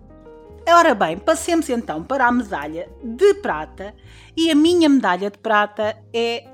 ora 0.70 0.94
bem, 0.94 1.18
passemos 1.18 1.70
então 1.70 2.04
para 2.04 2.28
a 2.28 2.32
medalha 2.32 2.88
de 3.04 3.34
prata, 3.36 3.96
e 4.38 4.52
a 4.52 4.56
minha 4.56 4.88
medalha 4.88 5.32
de 5.32 5.38
prata 5.40 5.98
é 6.14 6.46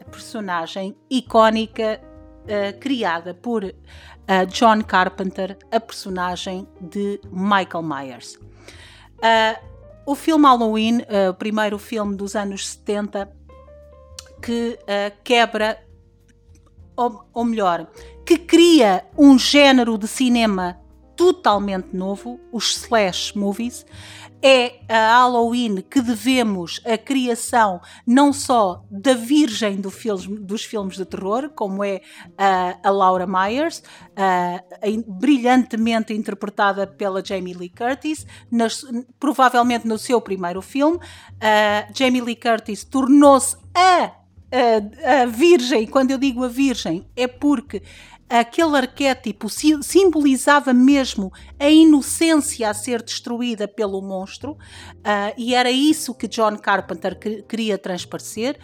a 0.00 0.04
personagem 0.10 0.94
icónica 1.10 2.00
uh, 2.44 2.78
criada 2.78 3.34
por 3.34 3.64
uh, 3.64 4.46
John 4.48 4.82
Carpenter, 4.82 5.56
a 5.70 5.80
personagem 5.80 6.66
de 6.80 7.20
Michael 7.30 7.82
Myers. 7.82 8.36
Uh, 8.36 9.74
o 10.06 10.14
filme 10.14 10.44
Halloween, 10.44 11.00
o 11.30 11.32
primeiro 11.32 11.78
filme 11.78 12.14
dos 12.14 12.36
anos 12.36 12.68
70, 12.68 13.32
que 14.42 14.78
quebra, 15.24 15.82
ou, 16.94 17.24
ou 17.32 17.42
melhor, 17.42 17.86
que 18.26 18.36
cria 18.36 19.06
um 19.16 19.38
género 19.38 19.96
de 19.96 20.06
cinema 20.06 20.78
totalmente 21.16 21.96
novo, 21.96 22.38
os 22.52 22.76
slash 22.76 23.34
movies, 23.34 23.86
é 24.46 24.80
a 24.90 25.22
Halloween 25.22 25.76
que 25.76 26.02
devemos 26.02 26.78
a 26.84 26.98
criação 26.98 27.80
não 28.06 28.30
só 28.30 28.84
da 28.90 29.14
virgem 29.14 29.80
do 29.80 29.90
dos 30.40 30.64
filmes 30.64 30.98
de 30.98 31.06
terror, 31.06 31.48
como 31.54 31.82
é 31.82 32.02
a 32.36 32.90
Laura 32.90 33.26
Myers, 33.26 33.78
uh, 33.78 35.04
brilhantemente 35.06 36.12
interpretada 36.12 36.86
pela 36.86 37.24
Jamie 37.24 37.54
Lee 37.54 37.70
Curtis, 37.70 38.26
nas, 38.50 38.84
provavelmente 39.18 39.88
no 39.88 39.96
seu 39.96 40.20
primeiro 40.20 40.60
filme. 40.60 40.98
Jamie 41.94 42.20
Lee 42.20 42.36
Curtis 42.36 42.84
tornou-se 42.84 43.56
a, 43.74 44.10
a, 44.52 45.22
a 45.22 45.26
virgem, 45.26 45.86
quando 45.86 46.10
eu 46.10 46.18
digo 46.18 46.44
a 46.44 46.48
virgem, 46.48 47.08
é 47.16 47.26
porque 47.26 47.82
aquele 48.28 48.76
arquétipo 48.76 49.48
simbolizava 49.48 50.72
mesmo 50.72 51.32
a 51.58 51.68
inocência 51.68 52.68
a 52.68 52.74
ser 52.74 53.02
destruída 53.02 53.68
pelo 53.68 54.00
monstro, 54.00 54.52
uh, 54.52 55.34
e 55.36 55.54
era 55.54 55.70
isso 55.70 56.14
que 56.14 56.28
John 56.28 56.56
Carpenter 56.56 57.18
queria 57.46 57.78
transparecer. 57.78 58.58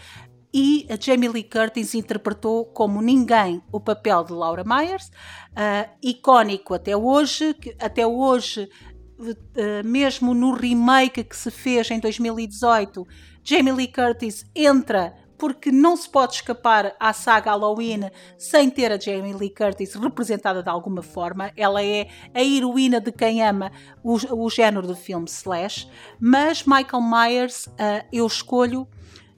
E 0.52 0.84
a 0.90 0.96
Jamie 1.00 1.28
Lee 1.28 1.44
Curtis 1.44 1.94
interpretou 1.94 2.64
como 2.64 3.00
ninguém 3.00 3.62
o 3.70 3.78
papel 3.78 4.24
de 4.24 4.32
Laura 4.32 4.64
Myers, 4.64 5.06
uh, 5.06 5.88
icónico 6.02 6.74
até 6.74 6.96
hoje, 6.96 7.54
que 7.54 7.76
até 7.78 8.04
hoje, 8.04 8.68
uh, 9.20 9.86
mesmo 9.86 10.34
no 10.34 10.52
remake 10.52 11.22
que 11.22 11.36
se 11.36 11.52
fez 11.52 11.88
em 11.92 12.00
2018, 12.00 13.06
Jamie 13.44 13.72
Lee 13.72 13.92
Curtis 13.92 14.44
entra 14.54 15.14
porque 15.40 15.72
não 15.72 15.96
se 15.96 16.06
pode 16.06 16.34
escapar 16.34 16.94
à 17.00 17.14
saga 17.14 17.50
Halloween 17.50 18.10
sem 18.36 18.68
ter 18.68 18.92
a 18.92 19.00
Jamie 19.00 19.32
Lee 19.32 19.48
Curtis 19.48 19.94
representada 19.94 20.62
de 20.62 20.68
alguma 20.68 21.02
forma. 21.02 21.50
Ela 21.56 21.82
é 21.82 22.08
a 22.34 22.44
heroína 22.44 23.00
de 23.00 23.10
quem 23.10 23.42
ama 23.42 23.72
o, 24.04 24.18
o 24.44 24.50
género 24.50 24.86
do 24.86 24.94
filme 24.94 25.26
slash, 25.26 25.88
mas 26.20 26.64
Michael 26.66 27.02
Myers 27.02 27.66
uh, 27.68 28.06
eu 28.12 28.26
escolho 28.26 28.86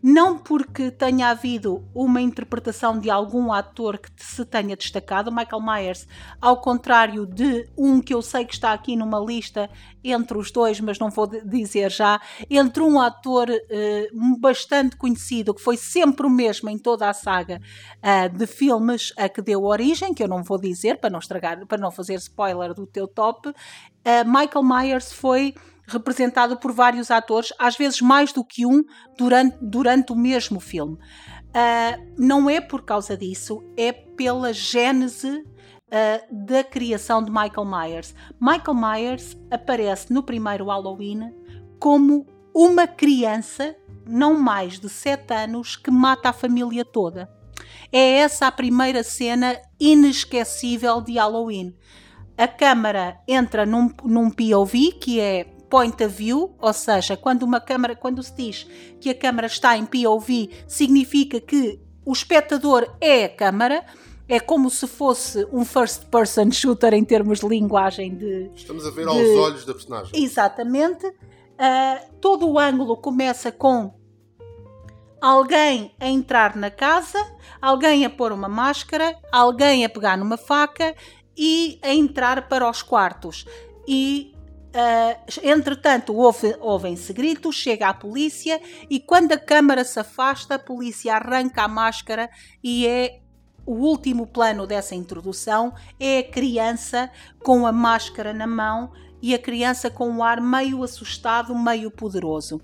não 0.02 0.36
porque 0.36 0.90
tenha 0.90 1.28
havido 1.28 1.84
uma 1.94 2.20
interpretação 2.20 2.98
de 2.98 3.08
algum 3.08 3.52
ator 3.52 3.98
que 3.98 4.10
se 4.16 4.44
tenha 4.44 4.76
destacado, 4.76 5.30
Michael 5.30 5.62
Myers, 5.62 6.08
ao 6.40 6.60
contrário 6.60 7.24
de 7.24 7.68
um 7.78 8.00
que 8.00 8.12
eu 8.12 8.20
sei 8.20 8.44
que 8.44 8.54
está 8.54 8.72
aqui 8.72 8.96
numa 8.96 9.20
lista 9.20 9.70
entre 10.02 10.36
os 10.36 10.50
dois, 10.50 10.80
mas 10.80 10.98
não 10.98 11.08
vou 11.08 11.28
dizer 11.28 11.90
já, 11.92 12.20
entre 12.50 12.82
um 12.82 13.00
ator 13.00 13.48
uh, 13.48 14.40
bastante 14.40 14.96
conhecido, 14.96 15.54
que 15.54 15.62
foi 15.62 15.76
sempre 15.76 16.26
o 16.26 16.30
mesmo 16.30 16.68
em 16.68 16.76
toda 16.76 17.08
a 17.08 17.12
saga 17.12 17.60
uh, 17.98 18.36
de 18.36 18.46
filmes 18.46 19.12
a 19.16 19.28
que 19.28 19.40
deu 19.40 19.62
origem, 19.62 20.12
que 20.12 20.22
eu 20.24 20.28
não 20.28 20.42
vou 20.42 20.58
dizer 20.58 20.98
para 20.98 21.10
não 21.10 21.20
estragar, 21.20 21.64
para 21.66 21.78
não 21.78 21.92
fazer 21.92 22.14
spoiler 22.14 22.74
do 22.74 22.86
teu 22.86 23.06
top, 23.06 23.50
uh, 23.50 23.54
Michael 24.26 24.64
Myers 24.64 25.12
foi 25.12 25.54
representado 25.86 26.56
por 26.56 26.72
vários 26.72 27.10
atores, 27.10 27.52
às 27.58 27.76
vezes 27.76 28.00
mais 28.00 28.32
do 28.32 28.44
que 28.44 28.64
um, 28.64 28.82
durante, 29.16 29.56
durante 29.60 30.12
o 30.12 30.16
mesmo 30.16 30.60
filme. 30.60 30.94
Uh, 30.94 32.12
não 32.16 32.48
é 32.48 32.60
por 32.60 32.82
causa 32.82 33.16
disso, 33.16 33.62
é 33.76 33.92
pela 33.92 34.52
gênese 34.52 35.44
uh, 35.92 36.46
da 36.46 36.64
criação 36.64 37.22
de 37.22 37.30
Michael 37.30 37.66
Myers. 37.66 38.14
Michael 38.40 38.74
Myers 38.74 39.36
aparece 39.50 40.12
no 40.12 40.22
primeiro 40.22 40.66
Halloween 40.66 41.32
como 41.78 42.26
uma 42.54 42.86
criança, 42.86 43.76
não 44.06 44.38
mais 44.38 44.78
de 44.78 44.88
7 44.88 45.32
anos, 45.34 45.76
que 45.76 45.90
mata 45.90 46.30
a 46.30 46.32
família 46.32 46.84
toda. 46.84 47.30
É 47.90 48.18
essa 48.18 48.46
a 48.46 48.52
primeira 48.52 49.02
cena 49.02 49.60
inesquecível 49.78 51.00
de 51.00 51.14
Halloween. 51.14 51.74
A 52.36 52.48
câmara 52.48 53.20
entra 53.28 53.66
num, 53.66 53.90
num 54.04 54.30
POV, 54.30 54.92
que 54.92 55.20
é 55.20 55.46
point 55.72 56.04
of 56.04 56.14
view, 56.14 56.54
ou 56.58 56.72
seja, 56.74 57.16
quando 57.16 57.44
uma 57.44 57.58
câmara, 57.58 57.96
quando 57.96 58.22
se 58.22 58.34
diz 58.36 58.66
que 59.00 59.08
a 59.08 59.14
câmara 59.14 59.46
está 59.46 59.74
em 59.74 59.86
POV, 59.86 60.50
significa 60.68 61.40
que 61.40 61.80
o 62.04 62.12
espectador 62.12 62.86
é 63.00 63.24
a 63.24 63.28
câmara. 63.30 63.82
É 64.28 64.38
como 64.38 64.68
se 64.68 64.86
fosse 64.86 65.46
um 65.50 65.64
first 65.64 66.04
person 66.06 66.50
shooter 66.50 66.92
em 66.92 67.02
termos 67.02 67.40
de 67.40 67.48
linguagem 67.48 68.14
de. 68.14 68.50
Estamos 68.54 68.86
a 68.86 68.90
ver 68.90 69.06
de... 69.06 69.08
aos 69.08 69.38
olhos 69.38 69.64
da 69.64 69.72
personagem. 69.72 70.22
Exatamente. 70.22 71.06
Uh, 71.06 72.12
todo 72.20 72.46
o 72.46 72.58
ângulo 72.58 72.94
começa 72.98 73.50
com 73.50 73.94
alguém 75.22 75.94
a 75.98 76.06
entrar 76.06 76.54
na 76.54 76.70
casa, 76.70 77.18
alguém 77.62 78.04
a 78.04 78.10
pôr 78.10 78.30
uma 78.30 78.48
máscara, 78.48 79.16
alguém 79.32 79.86
a 79.86 79.88
pegar 79.88 80.18
numa 80.18 80.36
faca 80.36 80.94
e 81.34 81.78
a 81.82 81.94
entrar 81.94 82.46
para 82.46 82.68
os 82.68 82.82
quartos. 82.82 83.46
E 83.86 84.34
uh, 84.72 85.40
entretanto 85.42 86.14
ouvem-se 86.14 87.12
gritos, 87.12 87.54
chega 87.54 87.88
a 87.88 87.94
polícia 87.94 88.60
e 88.88 88.98
quando 88.98 89.32
a 89.32 89.38
câmara 89.38 89.84
se 89.84 90.00
afasta, 90.00 90.54
a 90.54 90.58
polícia 90.58 91.14
arranca 91.14 91.62
a 91.62 91.68
máscara 91.68 92.30
e 92.62 92.86
é 92.86 93.20
o 93.64 93.74
último 93.74 94.26
plano 94.26 94.66
dessa 94.66 94.94
introdução 94.94 95.72
é 96.00 96.18
a 96.18 96.30
criança 96.30 97.10
com 97.44 97.64
a 97.66 97.72
máscara 97.72 98.32
na 98.32 98.46
mão 98.46 98.92
e 99.20 99.34
a 99.34 99.38
criança 99.38 99.88
com 99.88 100.08
um 100.08 100.22
ar 100.22 100.40
meio 100.40 100.82
assustado, 100.82 101.56
meio 101.56 101.90
poderoso. 101.90 102.60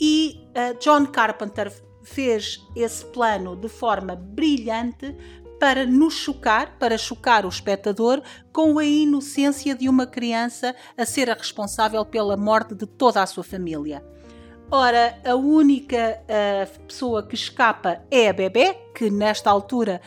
E 0.00 0.46
uh, 0.50 0.78
John 0.78 1.06
Carpenter 1.06 1.72
fez 2.04 2.64
esse 2.76 3.04
plano 3.06 3.56
de 3.56 3.68
forma 3.68 4.14
brilhante 4.14 5.16
para 5.58 5.86
nos 5.86 6.14
chocar, 6.14 6.78
para 6.78 6.98
chocar 6.98 7.46
o 7.46 7.48
espectador 7.48 8.22
com 8.52 8.78
a 8.78 8.84
inocência 8.84 9.74
de 9.74 9.88
uma 9.88 10.06
criança 10.06 10.74
a 10.96 11.04
ser 11.06 11.30
a 11.30 11.34
responsável 11.34 12.04
pela 12.04 12.36
morte 12.36 12.74
de 12.74 12.86
toda 12.86 13.22
a 13.22 13.26
sua 13.26 13.44
família. 13.44 14.04
Ora, 14.70 15.18
a 15.24 15.34
única 15.34 16.20
uh, 16.22 16.80
pessoa 16.86 17.22
que 17.22 17.36
escapa 17.36 18.02
é 18.10 18.28
a 18.28 18.32
bebê, 18.32 18.74
que 18.94 19.08
nesta 19.08 19.48
altura 19.48 20.00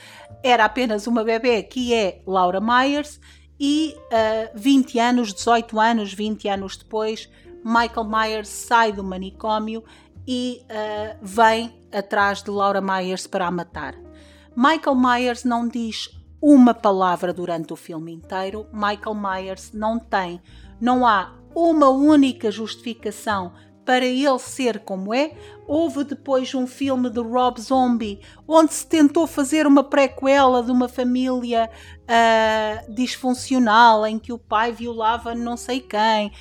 era 0.43 0.65
apenas 0.65 1.07
uma 1.07 1.23
bebê, 1.23 1.63
que 1.63 1.93
é 1.93 2.21
Laura 2.27 2.59
Myers, 2.59 3.19
e 3.59 3.95
uh, 3.95 4.51
20 4.55 4.99
anos, 4.99 5.33
18 5.33 5.79
anos, 5.79 6.13
20 6.13 6.47
anos 6.49 6.77
depois, 6.77 7.29
Michael 7.63 8.07
Myers 8.07 8.47
sai 8.49 8.91
do 8.91 9.03
manicômio 9.03 9.83
e 10.27 10.61
uh, 10.63 11.17
vem 11.21 11.73
atrás 11.91 12.43
de 12.43 12.51
Laura 12.51 12.81
Myers 12.81 13.27
para 13.27 13.47
a 13.47 13.51
matar. 13.51 14.08
Michael 14.55 14.95
Myers 14.95 15.43
não 15.43 15.67
diz 15.67 16.09
uma 16.41 16.73
palavra 16.73 17.33
durante 17.33 17.73
o 17.73 17.75
filme 17.75 18.13
inteiro. 18.13 18.67
Michael 18.71 19.15
Myers 19.15 19.71
não 19.73 19.99
tem, 19.99 20.41
não 20.79 21.05
há 21.05 21.33
uma 21.53 21.89
única 21.89 22.51
justificação 22.51 23.51
para 23.89 24.05
ele 24.05 24.37
ser 24.37 24.81
como 24.81 25.11
é. 25.13 25.31
Houve 25.67 26.03
depois 26.03 26.53
um 26.53 26.67
filme 26.67 27.09
de 27.09 27.19
Rob 27.19 27.59
Zombie 27.59 28.19
onde 28.47 28.71
se 28.71 28.85
tentou 28.85 29.25
fazer 29.25 29.65
uma 29.65 29.83
prequela 29.83 30.61
de 30.61 30.71
uma 30.71 30.87
família 30.87 31.69
uh, 32.03 32.93
disfuncional 32.93 34.05
em 34.05 34.19
que 34.19 34.31
o 34.31 34.37
pai 34.37 34.71
violava 34.71 35.33
não 35.33 35.57
sei 35.57 35.79
quem. 35.79 36.31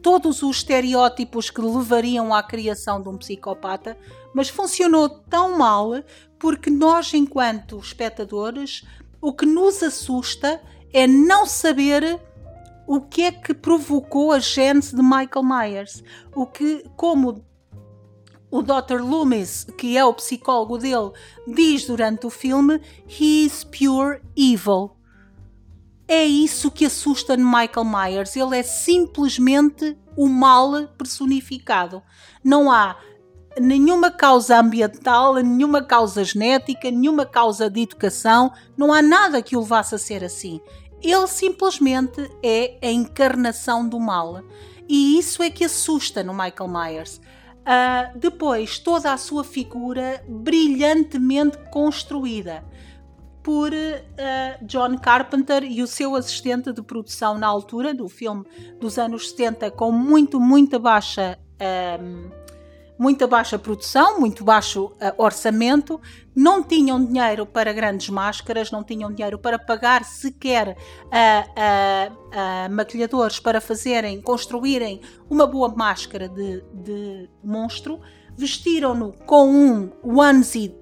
Todos 0.00 0.42
os 0.42 0.56
estereótipos 0.56 1.50
que 1.50 1.60
levariam 1.60 2.34
à 2.34 2.42
criação 2.42 3.02
de 3.02 3.10
um 3.10 3.18
psicopata, 3.18 3.96
mas 4.34 4.48
funcionou 4.48 5.08
tão 5.08 5.56
mal 5.58 5.90
porque 6.38 6.70
nós, 6.70 7.12
enquanto 7.14 7.78
espectadores, 7.78 8.84
o 9.20 9.32
que 9.32 9.46
nos 9.46 9.82
assusta 9.82 10.60
é 10.92 11.06
não 11.06 11.46
saber 11.46 12.20
o 12.86 13.00
que 13.00 13.22
é 13.22 13.32
que 13.32 13.52
provocou 13.52 14.32
a 14.32 14.38
gênese 14.38 14.94
de 14.94 15.02
Michael 15.02 15.42
Myers. 15.42 16.02
O 16.34 16.46
que, 16.46 16.84
como 16.96 17.44
o 18.50 18.62
Dr. 18.62 19.00
Loomis, 19.00 19.66
que 19.76 19.96
é 19.96 20.04
o 20.04 20.14
psicólogo 20.14 20.78
dele, 20.78 21.10
diz 21.46 21.86
durante 21.86 22.26
o 22.26 22.30
filme, 22.30 22.80
he 23.08 23.44
is 23.44 23.64
pure 23.64 24.20
evil. 24.36 24.92
É 26.08 26.24
isso 26.24 26.70
que 26.70 26.86
assusta 26.86 27.36
no 27.36 27.44
Michael 27.44 27.84
Myers. 27.84 28.36
Ele 28.36 28.56
é 28.56 28.62
simplesmente 28.62 29.98
o 30.16 30.28
mal 30.28 30.86
personificado. 30.96 32.00
Não 32.44 32.70
há 32.70 32.96
nenhuma 33.60 34.10
causa 34.10 34.58
ambiental, 34.58 35.34
nenhuma 35.34 35.82
causa 35.82 36.24
genética, 36.24 36.90
nenhuma 36.90 37.24
causa 37.24 37.70
de 37.70 37.82
educação, 37.82 38.52
não 38.76 38.92
há 38.92 39.02
nada 39.02 39.42
que 39.42 39.56
o 39.56 39.60
levasse 39.60 39.94
a 39.94 39.98
ser 39.98 40.24
assim. 40.24 40.60
Ele 41.02 41.26
simplesmente 41.26 42.30
é 42.42 42.78
a 42.82 42.90
encarnação 42.90 43.88
do 43.88 44.00
mal. 44.00 44.42
E 44.88 45.18
isso 45.18 45.42
é 45.42 45.50
que 45.50 45.64
assusta 45.64 46.22
no 46.22 46.32
Michael 46.32 46.68
Myers. 46.68 47.16
Uh, 47.16 48.18
depois, 48.18 48.78
toda 48.78 49.12
a 49.12 49.16
sua 49.16 49.42
figura 49.42 50.24
brilhantemente 50.28 51.58
construída 51.72 52.64
por 53.42 53.72
uh, 53.72 54.64
John 54.64 54.98
Carpenter 54.98 55.64
e 55.64 55.82
o 55.82 55.86
seu 55.86 56.14
assistente 56.14 56.72
de 56.72 56.82
produção 56.82 57.38
na 57.38 57.46
altura 57.46 57.92
do 57.92 58.08
filme 58.08 58.44
dos 58.80 58.98
anos 58.98 59.30
70, 59.30 59.70
com 59.72 59.90
muito, 59.90 60.40
muito 60.40 60.78
baixa. 60.78 61.38
Ah, 61.58 61.98
muita 62.98 63.26
baixa 63.26 63.58
produção, 63.58 64.20
muito 64.20 64.44
baixo 64.44 64.86
uh, 64.86 64.92
orçamento, 65.16 66.00
não 66.34 66.62
tinham 66.62 67.04
dinheiro 67.04 67.46
para 67.46 67.72
grandes 67.72 68.08
máscaras, 68.08 68.70
não 68.70 68.82
tinham 68.82 69.12
dinheiro 69.12 69.38
para 69.38 69.58
pagar 69.58 70.04
sequer 70.04 70.76
uh, 70.76 72.12
uh, 72.12 72.72
maquilhadores 72.72 73.40
para 73.40 73.60
fazerem, 73.60 74.20
construírem 74.20 75.00
uma 75.28 75.46
boa 75.46 75.68
máscara 75.68 76.28
de, 76.28 76.62
de 76.72 77.30
monstro. 77.42 78.00
Vestiram-no 78.36 79.12
com 79.26 79.48
um 79.50 79.90
onesie 80.02 80.74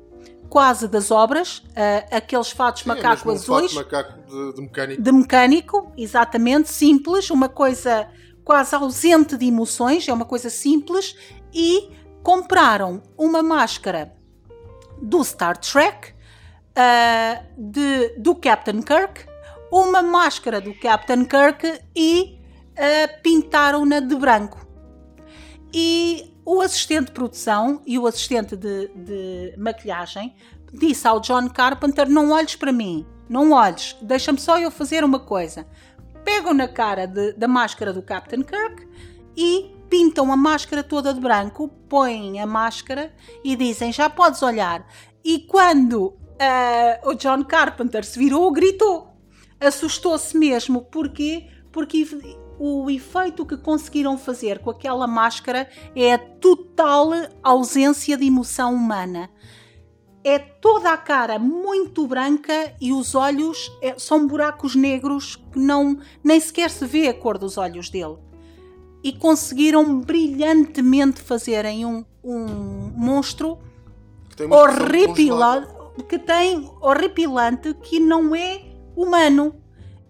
quase 0.55 0.87
das 0.87 1.11
obras, 1.11 1.59
uh, 1.59 2.16
aqueles 2.16 2.50
fatos 2.50 2.83
Sim, 2.83 2.88
macaco 2.90 3.31
é 3.31 3.35
azuis. 3.35 3.72
Um 3.72 3.74
fato 3.74 3.74
macaco 3.74 4.31
de, 4.31 4.55
de, 4.55 4.61
mecânico. 4.61 5.03
De 5.03 5.12
mecânico, 5.12 5.92
exatamente, 5.96 6.68
simples, 6.68 7.29
uma 7.31 7.48
coisa 7.48 8.09
quase 8.44 8.74
ausente 8.74 9.37
de 9.37 9.46
emoções, 9.46 10.07
é 10.07 10.12
uma 10.12 10.24
coisa 10.24 10.50
simples 10.50 11.16
e 11.53 11.90
compraram 12.24 13.02
uma 13.18 13.42
máscara 13.42 14.12
do 15.00 15.22
Star 15.22 15.58
Trek, 15.58 16.12
uh, 16.12 17.44
de, 17.56 18.18
do 18.18 18.34
Captain 18.34 18.80
Kirk, 18.80 19.26
uma 19.70 20.02
máscara 20.02 20.60
do 20.60 20.72
Captain 20.74 21.26
Kirk 21.26 21.80
e 21.94 22.40
uh, 22.72 23.22
pintaram-na 23.22 24.00
de 24.00 24.16
branco. 24.16 24.66
E 25.72 26.34
o 26.46 26.62
assistente 26.62 27.06
de 27.06 27.12
produção 27.12 27.82
e 27.87 27.98
o 27.98 28.06
assistente 28.06 28.56
de, 28.56 28.88
de 28.94 29.54
maquilhagem 29.58 30.34
disse 30.72 31.06
ao 31.06 31.20
John 31.20 31.50
Carpenter: 31.50 32.08
Não 32.08 32.30
olhes 32.30 32.56
para 32.56 32.72
mim, 32.72 33.06
não 33.28 33.52
olhes, 33.52 33.96
deixa-me 34.00 34.40
só 34.40 34.58
eu 34.58 34.70
fazer 34.70 35.04
uma 35.04 35.18
coisa. 35.20 35.66
Pegam 36.24 36.54
na 36.54 36.68
cara 36.68 37.06
de, 37.06 37.34
da 37.34 37.46
máscara 37.46 37.92
do 37.92 38.00
Captain 38.00 38.42
Kirk 38.42 38.88
e 39.37 39.73
pintam 39.88 40.33
a 40.33 40.37
máscara 40.37 40.83
toda 40.83 41.12
de 41.12 41.20
branco, 41.20 41.68
põem 41.88 42.40
a 42.40 42.47
máscara 42.47 43.14
e 43.42 43.57
dizem 43.57 43.92
já 43.92 44.09
podes 44.11 44.42
olhar. 44.42 44.87
E 45.25 45.40
quando 45.40 46.07
uh, 46.35 47.09
o 47.09 47.14
John 47.14 47.44
Carpenter 47.44 48.05
se 48.05 48.18
virou, 48.18 48.51
gritou. 48.53 49.14
Assustou-se 49.61 50.37
mesmo. 50.37 50.83
Porquê? 50.83 51.49
Porque 51.73 52.07
o 52.59 52.90
efeito 52.90 53.47
que 53.47 53.57
conseguiram 53.57 54.18
fazer 54.18 54.59
com 54.59 54.70
aquela 54.70 55.07
máscara 55.07 55.68
é 55.94 56.14
a 56.14 56.18
total 56.18 57.11
ausência 57.42 58.16
de 58.16 58.27
emoção 58.27 58.75
humana. 58.75 59.31
É 60.23 60.38
toda 60.38 60.90
a 60.90 60.97
cara 60.97 61.38
muito 61.38 62.07
branca 62.07 62.75
e 62.81 62.92
os 62.92 63.14
olhos 63.14 63.70
é, 63.83 63.99
são 63.99 64.27
buracos 64.27 64.75
negros 64.75 65.37
que 65.37 65.59
não 65.59 65.99
nem 66.23 66.40
sequer 66.40 66.70
se 66.70 66.87
vê 66.87 67.09
a 67.09 67.14
cor 67.14 67.37
dos 67.37 67.59
olhos 67.59 67.90
dele 67.90 68.16
e 69.04 69.12
conseguiram 69.12 70.00
brilhantemente 70.00 71.20
fazerem 71.20 71.84
um, 71.84 72.02
um 72.24 72.90
monstro 72.96 73.58
que 74.34 74.44
horripilante, 74.44 75.68
que 76.08 76.18
tem 76.18 76.70
horripilante 76.80 77.74
que 77.74 78.00
não 78.00 78.34
é 78.34 78.62
humano. 78.96 79.54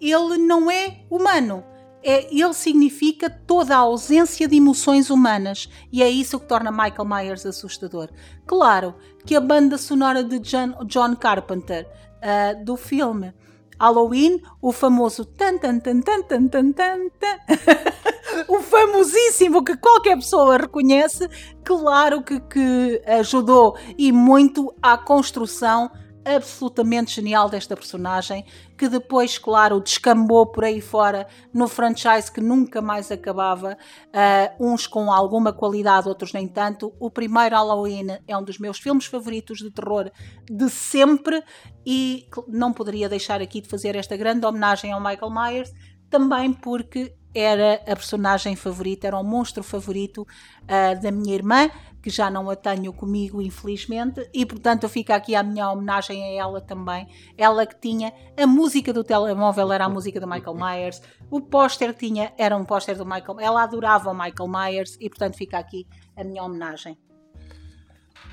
Ele 0.01 0.39
não 0.39 0.71
é 0.71 1.01
humano. 1.11 1.65
É, 2.05 2.33
ele 2.33 2.53
significa 2.53 3.29
toda 3.29 3.75
a 3.75 3.79
ausência 3.79 4.47
de 4.47 4.57
emoções 4.57 5.11
humanas 5.11 5.69
e 5.91 6.03
é 6.03 6.09
isso 6.09 6.39
que 6.39 6.47
torna 6.47 6.71
Michael 6.71 7.07
Myers 7.07 7.47
assustador. 7.47 8.11
Claro 8.47 8.95
que 9.27 9.35
a 9.35 9.41
banda 9.41 9.77
sonora 9.77 10.23
de 10.23 10.39
John, 10.39 10.85
John 10.85 11.17
Carpenter 11.17 11.89
uh, 12.19 12.63
do 12.63 12.77
filme 12.77 13.33
Halloween, 13.79 14.41
o 14.61 14.73
famoso 14.73 15.25
tan 15.25 15.59
tan 15.59 15.81
tan 15.81 16.01
tan 16.03 16.23
tan 16.23 16.49
tan 16.49 16.73
tan, 16.73 17.11
tan. 17.21 17.39
O 18.49 18.61
famosíssimo 18.61 19.63
que 19.63 19.77
qualquer 19.77 20.17
pessoa 20.17 20.57
reconhece, 20.57 21.29
claro 21.63 22.23
que, 22.23 22.41
que 22.41 23.01
ajudou 23.07 23.77
e 23.97 24.11
muito 24.11 24.75
à 24.83 24.99
construção 24.99 25.91
absolutamente 26.25 27.15
genial 27.15 27.49
desta 27.49 27.77
personagem, 27.77 28.45
que 28.77 28.89
depois, 28.89 29.39
claro, 29.39 29.81
descambou 29.81 30.47
por 30.47 30.65
aí 30.65 30.81
fora 30.81 31.27
no 31.53 31.69
franchise 31.69 32.31
que 32.31 32.41
nunca 32.41 32.81
mais 32.81 33.11
acabava, 33.11 33.77
uh, 34.09 34.65
uns 34.67 34.87
com 34.87 35.13
alguma 35.13 35.53
qualidade, 35.53 36.09
outros 36.09 36.33
nem 36.33 36.49
tanto. 36.49 36.93
O 36.99 37.11
primeiro 37.11 37.55
Halloween 37.55 38.19
é 38.27 38.37
um 38.37 38.43
dos 38.43 38.59
meus 38.59 38.79
filmes 38.79 39.07
favoritos 39.07 39.59
de 39.59 39.71
terror 39.71 40.11
de 40.51 40.69
sempre 40.69 41.43
e 41.87 42.27
não 42.49 42.73
poderia 42.73 43.09
deixar 43.09 43.41
aqui 43.41 43.61
de 43.61 43.69
fazer 43.69 43.95
esta 43.95 44.17
grande 44.17 44.47
homenagem 44.47 44.93
ao 44.93 45.01
Michael 45.01 45.31
Myers, 45.31 45.73
também 46.11 46.53
porque 46.53 47.15
era 47.35 47.75
a 47.75 47.97
personagem 47.97 48.55
favorita, 48.55 49.09
era 49.09 49.19
o 49.19 49.25
monstro 49.25 49.63
favorito 49.63 50.23
uh, 50.23 51.03
da 51.03 51.11
minha 51.11 51.35
irmã, 51.35 51.69
que 52.01 52.09
já 52.09 52.31
não 52.31 52.49
a 52.49 52.55
tenho 52.55 52.93
comigo, 52.93 53.43
infelizmente, 53.43 54.29
e 54.33 54.47
portanto 54.47 54.89
fica 54.89 55.17
aqui 55.17 55.35
a 55.35 55.43
minha 55.43 55.69
homenagem 55.71 56.23
a 56.23 56.43
ela 56.43 56.61
também. 56.61 57.09
Ela 57.37 57.67
que 57.67 57.81
tinha 57.81 58.13
a 58.37 58.47
música 58.47 58.93
do 58.93 59.03
telemóvel, 59.03 59.73
era 59.73 59.87
a 59.87 59.89
música 59.89 60.21
do 60.21 60.29
Michael 60.29 60.55
Myers, 60.55 61.03
o 61.31 61.41
póster 61.41 61.93
tinha, 61.95 62.33
era 62.39 62.57
um 62.57 62.65
póster 62.65 62.97
do 62.97 63.05
Michael, 63.05 63.41
ela 63.41 63.63
adorava 63.63 64.11
o 64.11 64.15
Michael 64.15 64.49
Myers, 64.49 64.97
e 65.01 65.09
portanto 65.09 65.37
fica 65.37 65.59
aqui 65.59 65.87
a 66.17 66.23
minha 66.23 66.43
homenagem. 66.43 66.97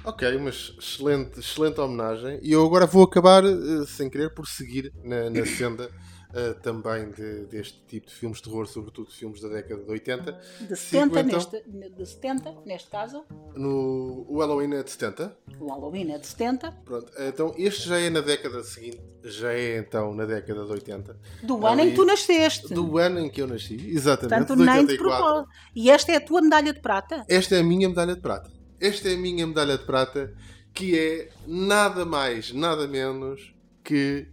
Ok, 0.03 0.37
mas 0.37 0.75
excelente, 0.79 1.39
excelente 1.39 1.79
homenagem. 1.79 2.39
E 2.41 2.51
eu 2.51 2.65
agora 2.65 2.85
vou 2.85 3.03
acabar, 3.03 3.43
uh, 3.43 3.85
sem 3.85 4.09
querer, 4.09 4.33
por 4.33 4.47
seguir 4.47 4.91
na, 5.03 5.29
na 5.29 5.45
senda 5.45 5.89
uh, 6.31 6.59
também 6.61 7.11
de, 7.11 7.45
deste 7.45 7.79
tipo 7.87 8.07
de 8.07 8.13
filmes 8.13 8.37
de 8.37 8.43
terror, 8.43 8.67
sobretudo 8.67 9.11
filmes 9.11 9.41
da 9.41 9.49
década 9.49 9.83
de 9.83 9.89
80. 9.89 10.41
De 10.61 10.75
70, 10.75 11.19
então, 11.19 11.23
neste, 11.23 11.63
de 11.67 12.05
70 12.05 12.55
neste 12.65 12.89
caso. 12.89 13.23
No, 13.55 14.25
o 14.27 14.39
Halloween 14.39 14.73
é 14.75 14.83
de 14.83 14.91
70. 14.91 15.37
O 15.59 15.67
Halloween 15.67 16.11
é 16.11 16.17
de 16.17 16.27
70. 16.27 16.71
Pronto, 16.85 17.11
então 17.19 17.53
este 17.57 17.87
já 17.87 17.99
é 17.99 18.09
na 18.09 18.21
década 18.21 18.63
seguinte, 18.63 19.01
já 19.23 19.53
é 19.53 19.77
então 19.77 20.13
na 20.13 20.25
década 20.25 20.65
de 20.65 20.71
80. 20.71 21.17
Do 21.43 21.65
ano 21.65 21.81
em 21.81 21.89
que 21.89 21.95
tu 21.95 22.05
nasceste. 22.05 22.73
Do 22.73 22.97
ano 22.97 23.19
em 23.19 23.29
que 23.29 23.41
eu 23.41 23.47
nasci, 23.47 23.75
exatamente. 23.89 24.47
Portanto, 24.47 24.65
nem 24.65 24.85
de 24.85 24.97
propósito. 24.97 25.49
E 25.75 25.89
esta 25.89 26.11
é 26.11 26.15
a 26.15 26.21
tua 26.21 26.41
medalha 26.41 26.73
de 26.73 26.79
prata? 26.79 27.25
Esta 27.27 27.55
é 27.55 27.59
a 27.59 27.63
minha 27.63 27.87
medalha 27.89 28.15
de 28.15 28.21
prata. 28.21 28.49
Esta 28.79 29.09
é 29.09 29.13
a 29.13 29.17
minha 29.17 29.45
medalha 29.45 29.77
de 29.77 29.85
prata, 29.85 30.33
que 30.73 30.97
é 30.97 31.29
nada 31.45 32.03
mais, 32.03 32.51
nada 32.51 32.87
menos 32.87 33.53
que 33.83 34.27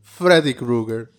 Freddy 0.00 0.54
Krueger 0.54 1.10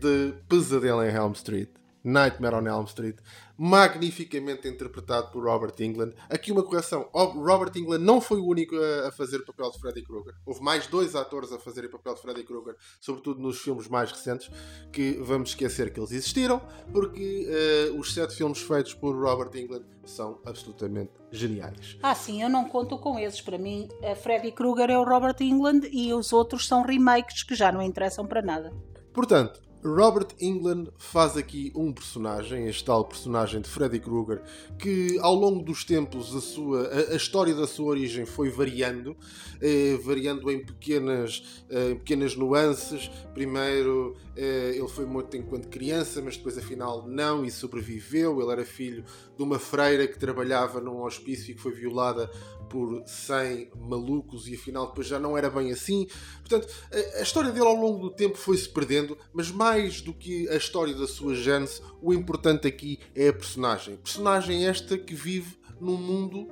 de 0.00 0.34
Pesadelo 0.48 1.02
em 1.02 1.14
Elm 1.14 1.32
Street, 1.32 1.68
Nightmare 2.02 2.54
on 2.54 2.66
Elm 2.66 2.84
Street, 2.86 3.16
magnificamente 3.58 4.66
interpretado 4.66 5.30
por 5.30 5.44
Robert 5.44 5.74
England. 5.78 6.12
Aqui 6.30 6.50
uma 6.50 6.62
correção: 6.62 7.10
Robert 7.12 7.72
England 7.76 7.98
não 7.98 8.18
foi 8.18 8.38
o 8.38 8.46
único 8.46 8.74
a 9.06 9.12
fazer 9.12 9.36
o 9.36 9.44
papel 9.44 9.70
de 9.70 9.78
Freddy 9.78 10.02
Krueger. 10.02 10.34
Houve 10.46 10.62
mais 10.62 10.86
dois 10.86 11.14
atores 11.14 11.52
a 11.52 11.58
fazerem 11.58 11.90
o 11.90 11.92
papel 11.92 12.14
de 12.14 12.22
Freddy 12.22 12.42
Krueger, 12.42 12.74
sobretudo 12.98 13.40
nos 13.40 13.60
filmes 13.60 13.86
mais 13.86 14.10
recentes, 14.10 14.50
que 14.90 15.12
vamos 15.20 15.50
esquecer 15.50 15.92
que 15.92 16.00
eles 16.00 16.10
existiram, 16.10 16.62
porque 16.90 17.46
uh, 17.90 17.98
os 17.98 18.14
sete 18.14 18.34
filmes 18.34 18.62
feitos 18.62 18.94
por 18.94 19.14
Robert 19.14 19.54
England 19.54 19.84
são 20.06 20.40
absolutamente 20.46 21.12
geniais. 21.30 21.98
Ah, 22.02 22.14
sim, 22.14 22.42
eu 22.42 22.48
não 22.48 22.64
conto 22.64 22.98
com 22.98 23.18
esses. 23.18 23.42
Para 23.42 23.58
mim, 23.58 23.88
Freddy 24.22 24.52
Krueger 24.52 24.90
é 24.90 24.98
o 24.98 25.04
Robert 25.04 25.36
England 25.40 25.82
e 25.92 26.14
os 26.14 26.32
outros 26.32 26.66
são 26.66 26.82
remakes 26.82 27.42
que 27.42 27.54
já 27.54 27.70
não 27.70 27.82
interessam 27.82 28.26
para 28.26 28.40
nada. 28.40 28.72
Portanto, 29.12 29.60
Robert 29.82 30.28
England 30.40 30.88
faz 30.98 31.38
aqui 31.38 31.72
um 31.74 31.90
personagem, 31.90 32.66
este 32.66 32.84
tal 32.84 33.04
personagem 33.04 33.62
de 33.62 33.68
Freddy 33.68 33.98
Krueger, 33.98 34.42
que 34.78 35.18
ao 35.20 35.34
longo 35.34 35.62
dos 35.62 35.84
tempos 35.84 36.36
a, 36.36 36.40
sua, 36.40 36.86
a, 36.88 37.12
a 37.12 37.16
história 37.16 37.54
da 37.54 37.66
sua 37.66 37.86
origem 37.86 38.26
foi 38.26 38.50
variando, 38.50 39.16
eh, 39.60 39.98
variando 40.04 40.50
em 40.50 40.62
pequenas, 40.62 41.64
eh, 41.70 41.94
pequenas 41.94 42.36
nuances. 42.36 43.10
Primeiro 43.32 44.16
eh, 44.36 44.74
ele 44.76 44.88
foi 44.88 45.06
morto 45.06 45.36
enquanto 45.36 45.68
criança, 45.68 46.20
mas 46.20 46.36
depois 46.36 46.58
afinal 46.58 47.06
não 47.08 47.42
e 47.42 47.50
sobreviveu. 47.50 48.38
Ele 48.42 48.52
era 48.52 48.64
filho 48.66 49.02
de 49.34 49.42
uma 49.42 49.58
freira 49.58 50.06
que 50.06 50.18
trabalhava 50.18 50.78
num 50.78 51.02
hospício 51.02 51.52
e 51.52 51.54
que 51.54 51.60
foi 51.60 51.72
violada 51.72 52.30
por 52.70 53.02
100 53.04 53.72
malucos 53.76 54.46
e 54.46 54.54
afinal 54.54 54.86
depois 54.86 55.08
já 55.08 55.18
não 55.18 55.36
era 55.36 55.50
bem 55.50 55.72
assim. 55.72 56.06
Portanto, 56.38 56.72
a, 57.18 57.20
história 57.20 57.50
dele 57.50 57.66
ao 57.66 57.74
longo 57.74 57.98
do 57.98 58.10
tempo 58.10 58.38
foi-se 58.38 58.68
perdendo, 58.68 59.18
mas 59.34 59.50
mais 59.50 60.00
do 60.00 60.14
que 60.14 60.48
a 60.48 60.54
história 60.54 60.94
da 60.94 61.06
sua 61.06 61.34
gênese, 61.34 61.82
o 62.00 62.14
importante 62.14 62.68
aqui 62.68 63.00
é 63.14 63.28
a 63.28 63.32
personagem. 63.32 63.96
Personagem 63.96 64.66
esta 64.66 64.96
que 64.96 65.14
vive 65.14 65.58
num 65.80 65.96
mundo 65.96 66.48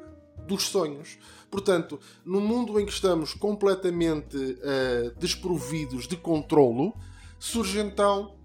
dos 0.47 0.65
sonhos. 0.65 1.19
Portanto, 1.51 2.01
no 2.25 2.41
mundo 2.41 2.79
em 2.81 2.85
que 2.85 2.93
estamos 2.93 3.33
completamente 3.33 4.37
uh, 4.37 5.19
desprovidos 5.19 6.09
de 6.09 6.17
controlo, 6.17 6.93
surge 7.39 7.79
então 7.79 8.37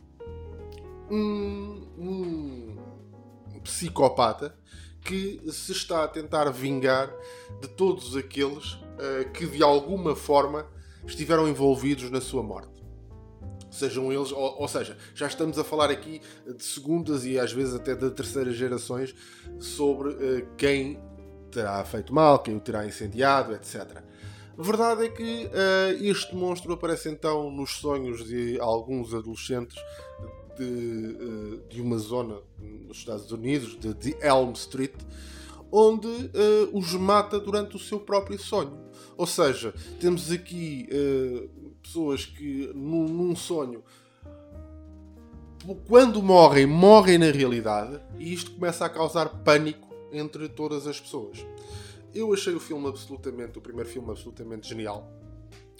um, 1.10 1.88
um 1.98 2.78
psicopata 3.64 4.56
que 5.04 5.42
se 5.52 5.72
está 5.72 6.04
a 6.04 6.08
tentar 6.08 6.50
vingar 6.52 7.14
de 7.62 7.68
todos 7.68 8.16
aqueles 8.16 8.74
uh, 8.74 9.32
que 9.34 9.46
de 9.46 9.62
alguma 9.62 10.16
forma 10.16 10.66
estiveram 11.06 11.48
envolvidos 11.48 12.10
na 12.10 12.22
sua 12.22 12.42
morte. 12.42 12.72
Sejam 13.70 14.14
eles, 14.14 14.32
ou, 14.32 14.62
ou, 14.62 14.68
seja, 14.68 14.96
já 15.16 15.28
estamos 15.28 15.58
a 15.58 15.64
falar 15.64 15.90
aqui 15.90 16.22
de 16.46 16.64
segundas 16.64 17.26
e 17.26 17.40
às 17.40 17.52
vezes 17.52 17.74
até 17.74 17.96
de 17.96 18.10
terceiras 18.12 18.56
gerações 18.56 19.16
sobre 19.60 20.10
uh, 20.10 20.48
quem 20.56 21.00
terá 21.52 21.84
feito 21.84 22.14
mal, 22.14 22.40
quem 22.40 22.56
o 22.56 22.60
terá 22.60 22.86
incendiado, 22.86 23.54
etc. 23.54 24.04
Verdade 24.58 25.06
é 25.06 25.10
que 25.10 25.46
uh, 25.48 26.04
este 26.04 26.36
monstro 26.36 26.74
aparece 26.74 27.10
então 27.10 27.50
nos 27.50 27.72
sonhos 27.78 28.24
de 28.26 28.60
alguns 28.60 29.14
adolescentes 29.14 29.76
de, 30.58 31.18
eh, 31.20 31.74
de 31.74 31.82
uma 31.82 31.98
zona 31.98 32.40
nos 32.88 32.98
Estados 32.98 33.32
Unidos, 33.32 33.78
de, 33.80 33.94
de 33.94 34.16
Elm 34.22 34.52
Street, 34.54 34.94
onde 35.76 36.08
uh, 36.08 36.70
os 36.72 36.94
mata 36.94 37.40
durante 37.40 37.76
o 37.76 37.80
seu 37.80 38.00
próprio 38.00 38.38
sonho. 38.38 38.78
Ou 39.18 39.26
seja, 39.26 39.74
temos 40.00 40.32
aqui 40.32 40.88
uh, 40.92 41.50
pessoas 41.82 42.28
que 42.28 42.72
num, 42.76 43.08
num, 43.08 43.36
sonho, 43.36 43.84
quando 45.88 46.22
morrem, 46.22 46.68
morrem 46.68 47.18
na 47.18 47.32
realidade, 47.32 48.00
e 48.20 48.32
isto 48.32 48.52
começa 48.52 48.86
a 48.86 48.90
causar 48.90 49.30
pânico 49.44 49.92
entre 50.12 50.48
todas 50.48 50.86
as 50.86 51.00
pessoas. 51.00 51.44
Eu 52.14 52.32
achei 52.32 52.54
o 52.54 52.60
filme 52.60 52.88
absolutamente, 52.88 53.58
o 53.58 53.62
primeiro 53.62 53.90
filme 53.90 54.12
absolutamente 54.12 54.70
genial. 54.70 55.12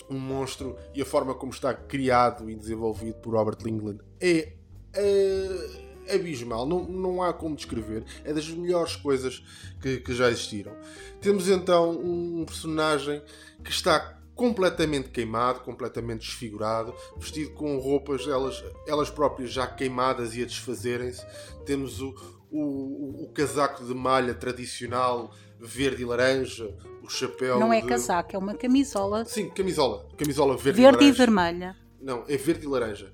Um 0.10 0.18
monstro 0.18 0.76
e 0.96 1.04
a 1.04 1.06
forma 1.06 1.36
como 1.36 1.52
está 1.52 1.72
criado 1.72 2.50
e 2.50 2.56
desenvolvido 2.56 3.16
por 3.20 3.36
Robert 3.36 3.60
Lingland 3.64 4.00
é 4.20 4.54
é 4.94 6.16
abismal, 6.16 6.66
não, 6.66 6.84
não 6.84 7.24
há 7.24 7.34
como 7.34 7.56
descrever. 7.56 8.04
É 8.24 8.34
das 8.34 8.50
melhores 8.50 8.96
coisas 8.96 9.44
que, 9.82 9.98
que 9.98 10.14
já 10.14 10.30
existiram. 10.30 10.74
Temos 11.22 11.48
então 11.48 11.92
um 11.92 12.46
personagem 12.46 13.22
que 13.64 13.72
está 13.72 14.20
completamente 14.36 15.10
queimado, 15.10 15.62
completamente 15.62 16.22
desfigurado, 16.22 16.94
vestido 17.18 17.52
com 17.52 17.78
roupas 17.78 18.28
elas, 18.28 18.64
elas 18.88 19.10
próprias 19.10 19.52
já 19.52 19.68
queimadas 19.68 20.36
e 20.36 20.42
a 20.42 20.46
desfazerem-se. 20.46 21.24
Temos 21.66 22.02
o, 22.02 22.16
o, 22.52 23.26
o, 23.26 23.32
casaco 23.34 23.86
de 23.86 23.94
malha 23.94 24.34
tradicional 24.34 25.32
verde 25.60 26.02
e 26.02 26.06
laranja, 26.06 26.76
o 27.02 27.10
chapéu. 27.10 27.60
Não 27.60 27.72
é 27.72 27.80
de... 27.80 27.88
casaco, 27.88 28.36
é 28.36 28.40
uma 28.40 28.56
camisola. 28.56 29.24
Sim, 29.24 29.50
camisola. 29.50 30.06
Camisola 30.18 30.58
verde, 30.58 30.82
verde 30.82 31.06
e, 31.06 31.08
e 31.08 31.12
vermelha. 31.12 31.78
Não, 32.02 32.26
é 32.28 32.36
verde 32.36 32.66
e 32.66 32.68
laranja 32.68 33.14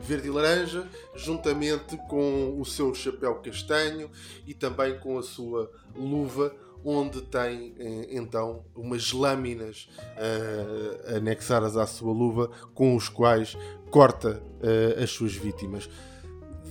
verde 0.00 0.28
e 0.28 0.30
laranja, 0.30 0.88
juntamente 1.14 1.96
com 2.08 2.58
o 2.58 2.64
seu 2.64 2.94
chapéu 2.94 3.36
castanho 3.36 4.10
e 4.46 4.54
também 4.54 4.98
com 4.98 5.18
a 5.18 5.22
sua 5.22 5.70
luva, 5.94 6.54
onde 6.84 7.20
tem 7.22 7.74
eh, 7.78 8.08
então 8.10 8.64
umas 8.74 9.12
lâminas 9.12 9.88
uh, 10.00 11.16
anexadas 11.16 11.76
à 11.76 11.86
sua 11.86 12.12
luva 12.12 12.50
com 12.74 12.96
os 12.96 13.08
quais 13.08 13.56
corta 13.90 14.42
uh, 14.62 15.02
as 15.02 15.10
suas 15.10 15.34
vítimas. 15.34 15.90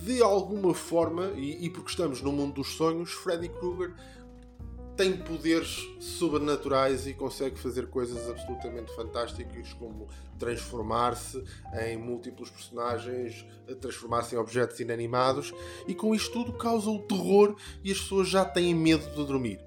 De 0.02 0.22
alguma 0.22 0.74
forma, 0.74 1.30
e, 1.36 1.66
e 1.66 1.70
porque 1.70 1.90
estamos 1.90 2.22
no 2.22 2.32
mundo 2.32 2.54
dos 2.54 2.68
sonhos, 2.74 3.12
Freddy 3.12 3.48
Krueger 3.50 3.94
tem 5.00 5.16
poderes 5.16 5.88
sobrenaturais 5.98 7.06
e 7.06 7.14
consegue 7.14 7.58
fazer 7.58 7.86
coisas 7.86 8.28
absolutamente 8.28 8.94
fantásticas, 8.94 9.72
como 9.72 10.06
transformar-se 10.38 11.42
em 11.86 11.96
múltiplos 11.96 12.50
personagens, 12.50 13.46
transformar-se 13.80 14.34
em 14.34 14.38
objetos 14.38 14.78
inanimados, 14.78 15.54
e 15.88 15.94
com 15.94 16.14
isto 16.14 16.30
tudo 16.30 16.52
causa 16.52 16.90
o 16.90 16.98
terror 16.98 17.56
e 17.82 17.90
as 17.90 17.98
pessoas 17.98 18.28
já 18.28 18.44
têm 18.44 18.74
medo 18.74 19.08
de 19.08 19.24
dormir. 19.24 19.58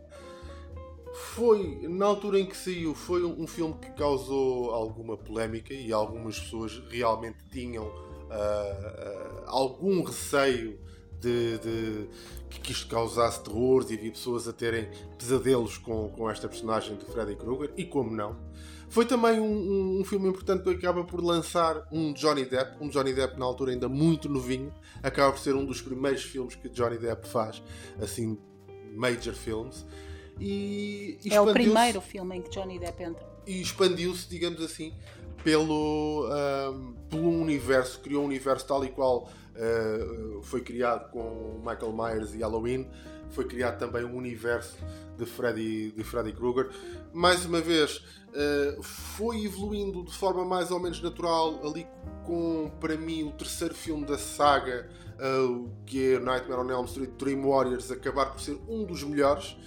Foi, 1.33 1.79
na 1.89 2.05
altura 2.05 2.39
em 2.39 2.45
que 2.45 2.55
saiu, 2.55 2.93
foi 2.93 3.23
um 3.23 3.47
filme 3.47 3.73
que 3.81 3.89
causou 3.93 4.69
alguma 4.69 5.17
polémica 5.17 5.73
e 5.73 5.91
algumas 5.91 6.37
pessoas 6.37 6.79
realmente 6.91 7.39
tinham 7.51 7.87
uh, 7.87 7.89
uh, 7.89 9.43
algum 9.47 10.03
receio 10.03 10.79
de, 11.23 11.57
de, 11.57 12.09
que 12.61 12.71
isto 12.71 12.87
causasse 12.87 13.43
terror 13.43 13.85
e 13.89 13.95
havia 13.95 14.11
pessoas 14.11 14.47
a 14.47 14.53
terem 14.53 14.89
pesadelos 15.17 15.77
com, 15.77 16.09
com 16.09 16.29
esta 16.29 16.47
personagem 16.47 16.95
de 16.97 17.05
Freddy 17.05 17.35
Krueger, 17.35 17.71
e 17.75 17.85
como 17.85 18.11
não. 18.11 18.37
Foi 18.89 19.05
também 19.05 19.39
um, 19.39 19.45
um, 19.45 20.01
um, 20.01 20.05
filme 20.05 20.29
importante 20.29 20.63
que 20.63 20.69
acaba 20.69 21.03
por 21.03 21.19
lançar 21.23 21.87
um 21.91 22.13
Johnny 22.13 22.45
Depp, 22.45 22.77
um 22.79 22.89
Johnny 22.89 23.11
Depp 23.11 23.39
na 23.39 23.45
altura 23.45 23.71
ainda 23.71 23.89
muito 23.89 24.29
novinho, 24.29 24.71
acaba 25.01 25.31
por 25.31 25.39
ser 25.39 25.55
um 25.55 25.65
dos 25.65 25.81
primeiros 25.81 26.23
filmes 26.23 26.53
que 26.53 26.69
Johnny 26.69 26.99
Depp 26.99 27.27
faz, 27.27 27.63
assim, 27.99 28.37
major 28.93 29.33
films. 29.33 29.83
E, 30.39 31.17
e 31.23 31.33
é 31.33 31.41
o 31.41 31.51
primeiro 31.51 32.01
filme 32.01 32.37
em 32.37 32.41
que 32.41 32.49
Johnny 32.51 32.77
Depp 32.77 33.01
entra. 33.01 33.25
E 33.47 33.61
expandiu-se, 33.61 34.29
digamos 34.29 34.61
assim, 34.61 34.93
pelo, 35.43 36.27
pelo 37.09 37.29
universo, 37.29 37.99
criou 37.99 38.23
um 38.23 38.25
universo 38.25 38.65
tal 38.65 38.83
e 38.83 38.89
qual 38.89 39.29
uh, 39.55 40.41
foi 40.43 40.61
criado 40.61 41.09
com 41.11 41.59
Michael 41.59 41.93
Myers 41.93 42.33
e 42.33 42.39
Halloween, 42.39 42.89
foi 43.29 43.45
criado 43.45 43.79
também 43.79 44.03
um 44.03 44.15
universo 44.15 44.77
de 45.17 45.25
Freddy, 45.25 45.91
de 45.91 46.03
Freddy 46.03 46.33
Krueger. 46.33 46.69
Mais 47.11 47.45
uma 47.45 47.61
vez, 47.61 47.97
uh, 48.29 48.81
foi 48.83 49.43
evoluindo 49.45 50.03
de 50.03 50.13
forma 50.13 50.45
mais 50.45 50.71
ou 50.71 50.79
menos 50.79 51.01
natural, 51.01 51.59
ali 51.65 51.87
com, 52.23 52.71
para 52.79 52.95
mim, 52.95 53.23
o 53.23 53.31
terceiro 53.31 53.73
filme 53.73 54.05
da 54.05 54.17
saga, 54.17 54.89
uh, 55.15 55.69
que 55.85 56.13
é 56.13 56.19
Nightmare 56.19 56.61
on 56.61 56.69
Elm 56.69 56.85
Street 56.85 57.11
Dream 57.17 57.47
Warriors, 57.47 57.91
acabar 57.91 58.27
por 58.27 58.39
ser 58.39 58.57
um 58.67 58.85
dos 58.85 59.03
melhores 59.03 59.57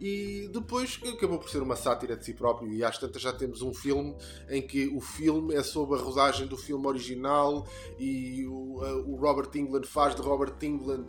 e 0.00 0.48
depois 0.50 0.98
acabou 1.06 1.38
por 1.38 1.50
ser 1.50 1.62
uma 1.62 1.76
sátira 1.76 2.16
de 2.16 2.24
si 2.24 2.32
próprio 2.32 2.72
e 2.72 2.82
às 2.82 2.96
tantas 2.96 3.20
já 3.20 3.32
temos 3.32 3.60
um 3.60 3.74
filme 3.74 4.16
em 4.48 4.62
que 4.62 4.88
o 4.88 5.00
filme 5.00 5.54
é 5.54 5.62
sobre 5.62 5.98
a 5.98 6.02
rodagem 6.02 6.46
do 6.46 6.56
filme 6.56 6.86
original 6.86 7.66
e 7.98 8.46
o, 8.46 8.80
o 9.06 9.16
Robert 9.16 9.50
England 9.54 9.84
faz 9.84 10.14
de 10.14 10.22
Robert 10.22 10.54
England 10.62 11.04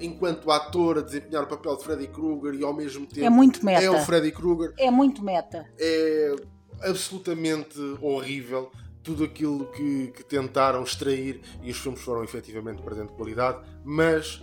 enquanto 0.00 0.50
ator 0.50 0.98
a 0.98 1.00
desempenhar 1.00 1.44
o 1.44 1.46
papel 1.46 1.76
de 1.76 1.84
Freddy 1.84 2.08
Krueger 2.08 2.54
e 2.54 2.64
ao 2.64 2.74
mesmo 2.74 3.06
tempo 3.06 3.24
é, 3.24 3.30
muito 3.30 3.64
meta. 3.64 3.84
é 3.84 3.90
o 3.90 4.00
Freddy 4.00 4.32
Krueger 4.32 4.74
é 4.78 4.90
muito 4.90 5.22
meta 5.22 5.64
é 5.78 6.34
absolutamente 6.82 7.78
horrível 8.02 8.72
tudo 9.04 9.22
aquilo 9.22 9.66
que, 9.66 10.08
que 10.08 10.24
tentaram 10.24 10.82
extrair 10.82 11.40
e 11.62 11.70
os 11.70 11.76
filmes 11.78 12.00
foram 12.00 12.24
efetivamente 12.24 12.82
perdendo 12.82 13.12
qualidade 13.12 13.64
mas 13.84 14.42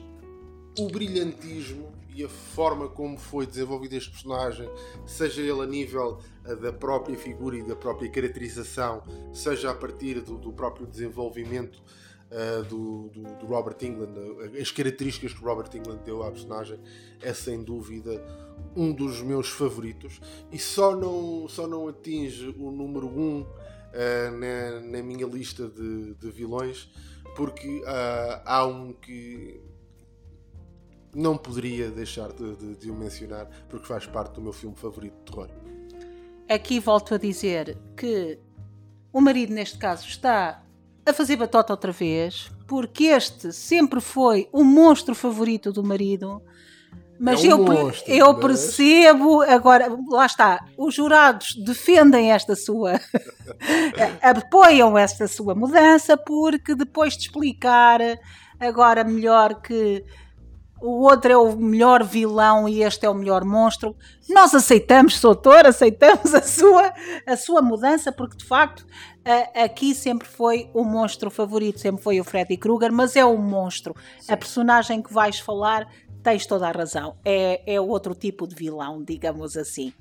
o 0.79 0.87
brilhantismo 0.87 1.90
e 2.13 2.23
a 2.23 2.29
forma 2.29 2.89
como 2.89 3.17
foi 3.17 3.45
desenvolvido 3.45 3.93
este 3.93 4.09
personagem, 4.09 4.69
seja 5.05 5.41
ele 5.41 5.61
a 5.61 5.65
nível 5.65 6.19
uh, 6.45 6.55
da 6.57 6.73
própria 6.73 7.17
figura 7.17 7.57
e 7.57 7.63
da 7.63 7.75
própria 7.75 8.09
caracterização, 8.09 9.03
seja 9.33 9.71
a 9.71 9.75
partir 9.75 10.21
do, 10.21 10.37
do 10.37 10.51
próprio 10.51 10.85
desenvolvimento 10.85 11.81
uh, 12.31 12.63
do, 12.63 13.09
do, 13.09 13.21
do, 13.37 13.45
Robert 13.45 13.77
England, 13.81 14.13
uh, 14.17 14.61
as 14.61 14.71
características 14.71 15.33
que 15.33 15.43
o 15.43 15.47
Robert 15.47 15.69
England 15.73 15.99
deu 16.03 16.23
à 16.23 16.31
personagem, 16.31 16.79
é 17.21 17.33
sem 17.33 17.63
dúvida 17.63 18.23
um 18.75 18.91
dos 18.91 19.21
meus 19.21 19.49
favoritos. 19.49 20.19
E 20.51 20.59
só 20.59 20.95
não, 20.95 21.47
só 21.47 21.65
não 21.65 21.87
atinge 21.87 22.53
o 22.57 22.71
número 22.71 23.07
1 23.07 23.19
um, 23.19 23.45
na, 24.37 24.79
na, 24.81 25.03
minha 25.03 25.25
lista 25.25 25.67
de, 25.67 26.13
de 26.15 26.31
vilões 26.31 26.89
porque 27.35 27.81
há 28.45 28.65
um 28.65 28.93
que 28.93 29.61
não 31.13 31.37
poderia 31.37 31.89
deixar 31.89 32.31
de, 32.31 32.55
de, 32.55 32.75
de 32.75 32.91
o 32.91 32.95
mencionar 32.95 33.47
porque 33.69 33.85
faz 33.85 34.05
parte 34.05 34.35
do 34.35 34.41
meu 34.41 34.53
filme 34.53 34.75
favorito 34.75 35.15
de 35.19 35.31
terror. 35.31 35.49
Aqui 36.49 36.79
volto 36.79 37.15
a 37.15 37.17
dizer 37.17 37.77
que 37.95 38.39
o 39.13 39.21
marido, 39.21 39.53
neste 39.53 39.77
caso, 39.77 40.07
está 40.07 40.63
a 41.05 41.13
fazer 41.13 41.35
batota 41.35 41.73
outra 41.73 41.91
vez, 41.91 42.51
porque 42.67 43.05
este 43.05 43.51
sempre 43.51 43.99
foi 43.99 44.47
o 44.51 44.63
monstro 44.63 45.15
favorito 45.15 45.71
do 45.71 45.83
marido. 45.83 46.41
Mas, 47.19 47.43
é 47.43 47.47
um 47.47 47.51
eu, 47.51 47.57
monstro, 47.59 48.11
eu 48.11 48.33
mas... 48.33 48.41
percebo, 48.41 49.41
agora, 49.43 49.95
lá 50.09 50.25
está, 50.25 50.65
os 50.75 50.95
jurados 50.95 51.55
defendem 51.55 52.31
esta 52.31 52.55
sua, 52.55 52.99
apoiam 54.21 54.97
esta 54.97 55.27
sua 55.27 55.53
mudança, 55.53 56.17
porque 56.17 56.73
depois 56.73 57.15
de 57.15 57.25
explicar 57.25 57.99
agora 58.59 59.03
melhor 59.03 59.61
que 59.61 60.03
o 60.81 61.03
outro 61.03 61.31
é 61.31 61.37
o 61.37 61.55
melhor 61.55 62.03
vilão 62.03 62.67
e 62.67 62.83
este 62.83 63.05
é 63.05 63.09
o 63.09 63.13
melhor 63.13 63.45
monstro. 63.45 63.95
Nós 64.29 64.53
aceitamos, 64.53 65.17
Soutor, 65.17 65.65
aceitamos 65.65 66.33
a 66.35 66.41
sua, 66.41 66.93
a 67.25 67.37
sua 67.37 67.61
mudança, 67.61 68.11
porque 68.11 68.37
de 68.37 68.45
facto 68.45 68.85
aqui 69.63 69.93
sempre 69.93 70.27
foi 70.27 70.69
o 70.73 70.83
monstro 70.83 71.29
favorito, 71.29 71.79
sempre 71.79 72.01
foi 72.01 72.19
o 72.19 72.23
Freddy 72.23 72.57
Krueger, 72.57 72.91
mas 72.91 73.15
é 73.15 73.23
o 73.23 73.37
monstro. 73.37 73.95
Sim. 74.19 74.33
A 74.33 74.37
personagem 74.37 75.01
que 75.01 75.13
vais 75.13 75.39
falar 75.39 75.87
tens 76.21 76.45
toda 76.45 76.67
a 76.67 76.71
razão. 76.71 77.15
É, 77.23 77.61
é 77.65 77.81
outro 77.81 78.13
tipo 78.15 78.47
de 78.47 78.55
vilão, 78.55 79.03
digamos 79.03 79.57
assim. 79.57 79.93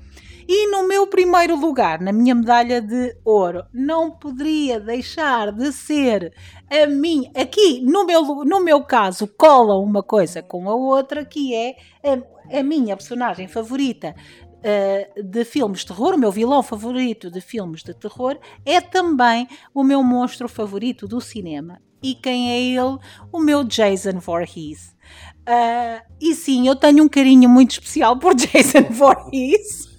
E 0.48 0.66
no 0.68 0.87
meu 0.87 1.06
primeiro 1.06 1.54
lugar, 1.54 2.00
na 2.00 2.12
minha 2.12 2.35
medalha 2.35 2.80
de 2.80 3.16
ouro, 3.24 3.64
não 3.72 4.11
poderia 4.11 4.80
deixar 4.80 5.52
de 5.52 5.72
ser 5.72 6.35
a 6.68 6.87
mim. 6.87 7.30
Aqui, 7.35 7.80
no 7.80 8.04
meu, 8.04 8.44
no 8.44 8.61
meu 8.61 8.83
caso, 8.83 9.26
cola 9.26 9.78
uma 9.78 10.02
coisa 10.02 10.42
com 10.42 10.68
a 10.68 10.74
outra, 10.74 11.24
que 11.24 11.54
é 11.54 11.76
a, 12.02 12.59
a 12.59 12.62
minha 12.62 12.96
personagem 12.96 13.48
favorita 13.48 14.14
Uh, 14.61 15.22
de 15.22 15.42
filmes 15.42 15.80
de 15.80 15.87
terror, 15.87 16.12
o 16.12 16.18
meu 16.18 16.30
vilão 16.30 16.62
favorito 16.62 17.30
de 17.30 17.40
filmes 17.40 17.83
de 17.83 17.94
terror, 17.94 18.38
é 18.62 18.78
também 18.78 19.48
o 19.72 19.83
meu 19.83 20.04
monstro 20.04 20.46
favorito 20.50 21.09
do 21.09 21.18
cinema. 21.18 21.80
E 22.02 22.14
quem 22.14 22.50
é 22.50 22.60
ele? 22.60 22.98
O 23.32 23.38
meu 23.38 23.62
Jason 23.64 24.18
Voorhees. 24.18 24.94
Uh, 25.40 26.00
e 26.20 26.34
sim, 26.34 26.66
eu 26.68 26.76
tenho 26.76 27.04
um 27.04 27.08
carinho 27.08 27.48
muito 27.48 27.72
especial 27.72 28.18
por 28.18 28.34
Jason 28.36 28.84
Voorhees. 28.90 29.90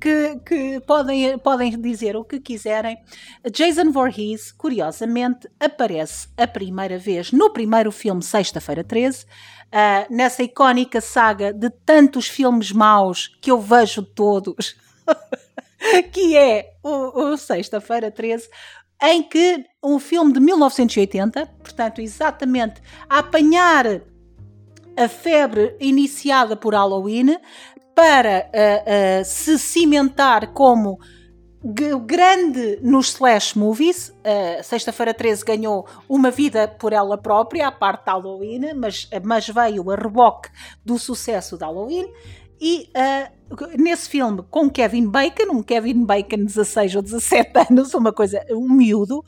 Que, 0.00 0.40
que, 0.44 0.80
podem, 0.80 1.38
podem 1.38 1.80
dizer 1.80 2.16
o 2.16 2.24
que 2.24 2.40
quiserem. 2.40 2.98
Jason 3.50 3.92
Voorhees, 3.92 4.50
curiosamente, 4.50 5.48
aparece 5.58 6.28
a 6.36 6.48
primeira 6.48 6.98
vez 6.98 7.30
no 7.30 7.52
primeiro 7.52 7.92
filme 7.92 8.22
Sexta-feira 8.22 8.82
13, 8.82 9.22
uh, 9.22 9.26
ah, 9.70 10.06
nessa 10.10 10.42
icónica 10.42 11.00
saga 11.00 11.52
de 11.52 11.70
tantos 11.70 12.26
filmes 12.26 12.72
maus 12.72 13.28
que 13.40 13.52
eu 13.52 13.60
vejo 13.60 14.02
todos, 14.02 14.76
que 16.12 16.36
é 16.36 16.74
o, 16.82 17.30
o 17.30 17.36
Sexta-feira 17.36 18.10
13, 18.10 18.48
em 19.02 19.22
que 19.22 19.64
um 19.82 19.98
filme 19.98 20.32
de 20.32 20.40
1980, 20.40 21.46
portanto, 21.62 22.00
exatamente 22.00 22.80
a 23.08 23.18
apanhar 23.18 24.00
a 24.96 25.08
febre 25.08 25.76
iniciada 25.80 26.56
por 26.56 26.74
Halloween 26.74 27.36
para 27.94 28.48
uh, 28.48 29.20
uh, 29.20 29.24
se 29.24 29.58
cimentar 29.58 30.52
como 30.52 30.98
grande 32.04 32.78
nos 32.82 33.08
slash 33.14 33.56
movies. 33.56 34.08
Uh, 34.08 34.62
Sexta-feira 34.62 35.14
13 35.14 35.44
ganhou 35.44 35.86
uma 36.08 36.30
vida 36.30 36.66
por 36.66 36.92
ela 36.92 37.16
própria, 37.16 37.68
à 37.68 37.72
parte 37.72 38.04
de 38.04 38.10
Halloween, 38.10 38.74
mas, 38.74 39.08
mas 39.24 39.48
veio 39.48 39.90
a 39.90 39.96
reboque 39.96 40.48
do 40.84 40.98
sucesso 40.98 41.56
de 41.56 41.64
Halloween. 41.64 42.08
E 42.64 42.88
uh, 42.96 43.76
nesse 43.76 44.08
filme 44.08 44.44
com 44.48 44.70
Kevin 44.70 45.08
Bacon, 45.08 45.50
um 45.50 45.64
Kevin 45.64 46.04
Bacon 46.04 46.44
16 46.44 46.94
ou 46.94 47.02
17 47.02 47.50
anos, 47.68 47.92
uma 47.92 48.12
coisa, 48.12 48.40
um 48.50 48.72
miúdo, 48.72 49.24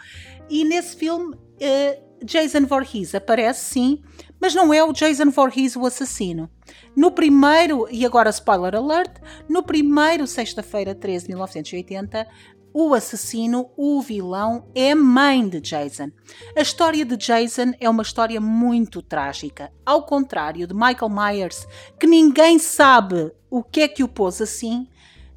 e 0.48 0.64
nesse 0.64 0.94
filme 0.94 1.34
uh, 1.34 2.24
Jason 2.24 2.64
Voorhees 2.64 3.12
aparece 3.12 3.64
sim, 3.64 4.00
mas 4.40 4.54
não 4.54 4.72
é 4.72 4.84
o 4.84 4.92
Jason 4.92 5.30
Voorhees 5.30 5.74
o 5.74 5.84
assassino. 5.84 6.48
No 6.94 7.10
primeiro, 7.10 7.88
e 7.90 8.06
agora 8.06 8.30
spoiler 8.30 8.76
alert, 8.76 9.16
no 9.48 9.64
primeiro 9.64 10.28
sexta-feira 10.28 10.94
13 10.94 11.24
de 11.24 11.32
1980, 11.32 12.28
o 12.74 12.92
assassino, 12.92 13.70
o 13.76 14.02
vilão, 14.02 14.66
é 14.74 14.90
a 14.90 14.96
mãe 14.96 15.48
de 15.48 15.60
Jason. 15.60 16.10
A 16.56 16.60
história 16.60 17.04
de 17.04 17.16
Jason 17.16 17.72
é 17.78 17.88
uma 17.88 18.02
história 18.02 18.40
muito 18.40 19.00
trágica. 19.00 19.72
Ao 19.86 20.02
contrário 20.02 20.66
de 20.66 20.74
Michael 20.74 21.08
Myers, 21.08 21.68
que 22.00 22.06
ninguém 22.08 22.58
sabe 22.58 23.32
o 23.48 23.62
que 23.62 23.82
é 23.82 23.88
que 23.88 24.02
o 24.02 24.08
pôs 24.08 24.42
assim, 24.42 24.88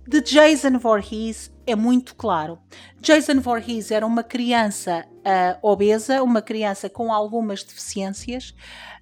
de 0.08 0.20
Jason 0.20 0.80
Voorhees 0.80 1.52
é 1.68 1.76
muito 1.76 2.16
claro. 2.16 2.58
Jason 3.00 3.40
Voorhees 3.40 3.92
era 3.92 4.06
uma 4.06 4.24
criança 4.24 5.06
uh, 5.18 5.60
obesa, 5.62 6.24
uma 6.24 6.42
criança 6.42 6.90
com 6.90 7.14
algumas 7.14 7.62
deficiências, 7.62 8.56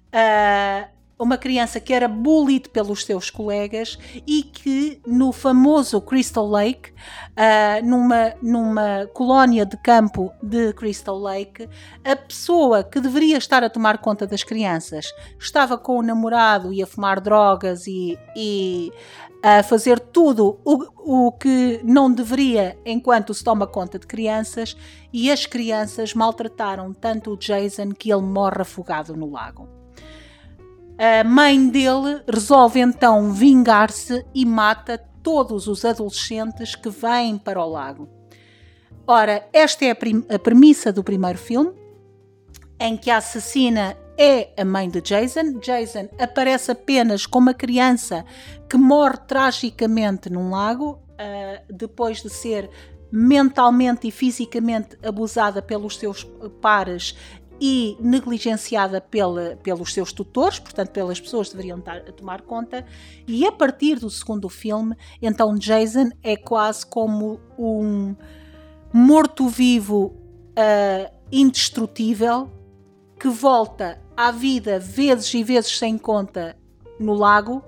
uh, 0.08 0.95
uma 1.18 1.38
criança 1.38 1.80
que 1.80 1.94
era 1.94 2.06
bullied 2.06 2.68
pelos 2.68 3.04
seus 3.04 3.30
colegas 3.30 3.98
e 4.26 4.42
que 4.42 5.00
no 5.06 5.32
famoso 5.32 6.00
Crystal 6.00 6.46
Lake, 6.46 6.90
uh, 6.90 7.84
numa, 7.84 8.34
numa 8.42 9.06
colónia 9.14 9.64
de 9.64 9.76
campo 9.78 10.30
de 10.42 10.72
Crystal 10.74 11.18
Lake, 11.18 11.68
a 12.04 12.14
pessoa 12.16 12.84
que 12.84 13.00
deveria 13.00 13.38
estar 13.38 13.64
a 13.64 13.70
tomar 13.70 13.98
conta 13.98 14.26
das 14.26 14.44
crianças 14.44 15.12
estava 15.38 15.78
com 15.78 15.98
o 15.98 16.02
namorado 16.02 16.72
e 16.72 16.82
a 16.82 16.86
fumar 16.86 17.20
drogas 17.20 17.86
e, 17.86 18.18
e 18.36 18.92
a 19.42 19.62
fazer 19.62 19.98
tudo 19.98 20.60
o, 20.64 21.28
o 21.28 21.32
que 21.32 21.80
não 21.82 22.12
deveria 22.12 22.78
enquanto 22.84 23.32
se 23.32 23.42
toma 23.42 23.66
conta 23.66 23.98
de 23.98 24.06
crianças 24.06 24.76
e 25.12 25.30
as 25.30 25.46
crianças 25.46 26.12
maltrataram 26.12 26.92
tanto 26.92 27.32
o 27.32 27.36
Jason 27.38 27.92
que 27.92 28.12
ele 28.12 28.22
morre 28.22 28.60
afogado 28.60 29.16
no 29.16 29.30
lago. 29.30 29.85
A 30.98 31.22
mãe 31.24 31.68
dele 31.68 32.22
resolve 32.26 32.80
então 32.80 33.30
vingar-se 33.30 34.24
e 34.34 34.46
mata 34.46 34.98
todos 35.22 35.66
os 35.66 35.84
adolescentes 35.84 36.74
que 36.74 36.88
vêm 36.88 37.36
para 37.36 37.62
o 37.62 37.68
lago. 37.68 38.08
Ora, 39.06 39.46
esta 39.52 39.84
é 39.84 39.90
a, 39.90 40.34
a 40.34 40.38
premissa 40.38 40.92
do 40.92 41.04
primeiro 41.04 41.38
filme, 41.38 41.72
em 42.80 42.96
que 42.96 43.10
a 43.10 43.18
assassina 43.18 43.96
é 44.16 44.50
a 44.56 44.64
mãe 44.64 44.88
de 44.88 45.02
Jason. 45.02 45.58
Jason 45.60 46.08
aparece 46.18 46.72
apenas 46.72 47.26
como 47.26 47.48
uma 47.48 47.54
criança 47.54 48.24
que 48.68 48.78
morre 48.78 49.18
tragicamente 49.28 50.30
num 50.30 50.50
lago, 50.50 51.02
uh, 51.12 51.72
depois 51.72 52.22
de 52.22 52.30
ser 52.30 52.70
mentalmente 53.12 54.08
e 54.08 54.10
fisicamente 54.10 54.98
abusada 55.02 55.62
pelos 55.62 55.96
seus 55.96 56.24
pares 56.60 57.14
e 57.60 57.96
negligenciada 58.00 59.00
pela, 59.00 59.56
pelos 59.62 59.92
seus 59.92 60.12
tutores, 60.12 60.58
portanto, 60.58 60.90
pelas 60.90 61.20
pessoas 61.20 61.48
que 61.48 61.54
deveriam 61.54 61.80
tar, 61.80 62.00
tomar 62.12 62.42
conta. 62.42 62.84
E 63.26 63.46
a 63.46 63.52
partir 63.52 63.98
do 63.98 64.10
segundo 64.10 64.48
filme, 64.48 64.96
então 65.20 65.54
Jason 65.54 66.10
é 66.22 66.36
quase 66.36 66.86
como 66.86 67.40
um 67.58 68.14
morto-vivo 68.92 70.06
uh, 70.06 71.12
indestrutível 71.30 72.50
que 73.18 73.28
volta 73.28 74.00
à 74.16 74.30
vida 74.30 74.78
vezes 74.78 75.32
e 75.34 75.42
vezes 75.42 75.78
sem 75.78 75.98
conta 75.98 76.56
no 76.98 77.14
lago. 77.14 77.62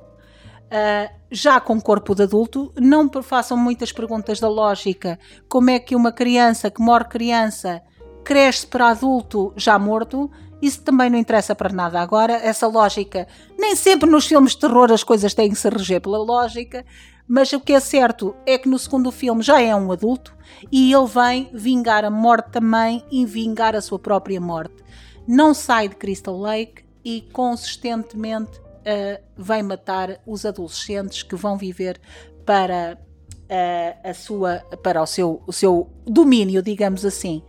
Uh, 0.69 1.19
já 1.31 1.61
com 1.61 1.81
corpo 1.81 2.15
de 2.15 2.23
adulto, 2.23 2.73
não 2.77 3.11
façam 3.23 3.57
muitas 3.57 3.93
perguntas 3.93 4.41
da 4.41 4.49
lógica. 4.49 5.19
Como 5.49 5.71
é 5.71 5.79
que 5.79 5.95
uma 5.95 6.13
criança 6.13 6.71
que 6.71 6.81
morre 6.81 7.05
criança 7.05 7.83
cresce 8.29 8.67
para 8.67 8.89
adulto 8.89 9.55
já 9.57 9.79
morto? 9.79 10.31
Isso 10.61 10.83
também 10.83 11.09
não 11.09 11.19
interessa 11.19 11.55
para 11.55 11.73
nada 11.73 11.99
agora. 11.99 12.35
Essa 12.35 12.67
lógica, 12.67 13.27
nem 13.59 13.75
sempre 13.75 14.07
nos 14.11 14.27
filmes 14.27 14.53
de 14.53 14.59
terror 14.59 14.93
as 14.93 15.03
coisas 15.03 15.33
têm 15.33 15.49
que 15.49 15.57
se 15.57 15.67
reger 15.71 16.03
pela 16.03 16.19
lógica, 16.19 16.85
mas 17.27 17.51
o 17.55 17.61
que 17.61 17.73
é 17.73 17.81
certo 17.81 18.37
é 18.45 18.59
que 18.59 18.69
no 18.69 18.79
segundo 18.79 19.11
filme 19.11 19.43
já 19.43 19.63
é 19.63 19.75
um 19.75 19.91
adulto 19.91 20.37
e 20.71 20.93
ele 20.93 21.07
vem 21.07 21.49
vingar 21.55 22.05
a 22.05 22.11
morte 22.11 22.51
também 22.51 23.03
e 23.11 23.25
vingar 23.25 23.75
a 23.75 23.81
sua 23.81 23.99
própria 23.99 24.39
morte. 24.39 24.85
Não 25.27 25.55
sai 25.55 25.89
de 25.89 25.97
Crystal 25.97 26.39
Lake 26.39 26.85
e 27.03 27.23
consistentemente 27.33 28.59
uh, 28.59 29.25
vem 29.39 29.63
matar 29.63 30.21
os 30.27 30.45
adolescentes 30.45 31.23
que 31.23 31.35
vão 31.35 31.57
viver 31.57 31.99
para 32.45 32.99
uh, 32.99 34.09
a 34.11 34.13
sua 34.13 34.59
para 34.83 35.01
o 35.01 35.07
seu, 35.07 35.43
o 35.47 35.53
seu 35.53 35.89
domínio, 36.07 36.63
digamos 36.63 37.07
assim. 37.07 37.43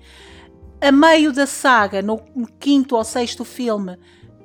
A 0.81 0.93
meio 0.93 1.33
da 1.33 1.45
saga, 1.45 2.01
no 2.01 2.17
quinto 2.57 2.95
ou 2.95 3.03
sexto 3.03 3.43
filme, 3.43 3.97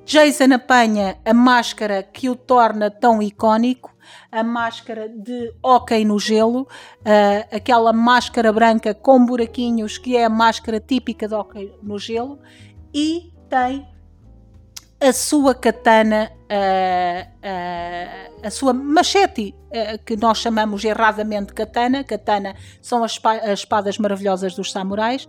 Jason 0.05 0.53
apanha 0.53 1.16
a 1.25 1.33
máscara 1.33 2.03
que 2.03 2.29
o 2.29 2.35
torna 2.35 2.90
tão 2.90 3.23
icónico, 3.23 3.94
a 4.33 4.42
máscara 4.42 5.09
de 5.09 5.55
hóquei 5.62 6.05
no 6.05 6.18
gelo, 6.18 6.62
uh, 6.62 7.57
aquela 7.57 7.92
máscara 7.92 8.53
branca 8.53 8.92
com 8.92 9.25
buraquinhos 9.25 9.97
que 9.97 10.16
é 10.16 10.25
a 10.25 10.29
máscara 10.29 10.81
típica 10.81 11.29
de 11.29 11.35
hóquei 11.35 11.73
no 11.81 12.01
gelo, 12.01 12.40
e 12.92 13.33
tem 13.49 13.87
a 15.04 15.12
sua 15.12 15.54
katana, 15.54 16.32
uh, 16.50 17.28
uh, 17.44 18.46
a 18.46 18.50
sua 18.50 18.72
machete, 18.72 19.54
uh, 19.68 20.02
que 20.02 20.16
nós 20.16 20.38
chamamos 20.38 20.82
erradamente 20.82 21.52
katana. 21.52 22.02
Katana 22.02 22.56
são 22.80 23.04
as, 23.04 23.20
as 23.42 23.58
espadas 23.58 23.98
maravilhosas 23.98 24.54
dos 24.54 24.72
samurais, 24.72 25.28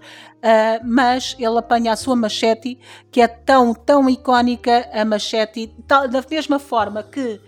mas 0.83 1.35
ele 1.38 1.57
apanha 1.57 1.91
a 1.91 1.95
sua 1.95 2.15
machete, 2.15 2.79
que 3.11 3.19
é 3.19 3.27
tão, 3.27 3.73
tão 3.73 4.09
icónica, 4.09 4.89
a 4.93 5.03
machete, 5.03 5.75
tal, 5.85 6.07
da 6.07 6.23
mesma 6.29 6.57
forma 6.57 7.03
que 7.03 7.41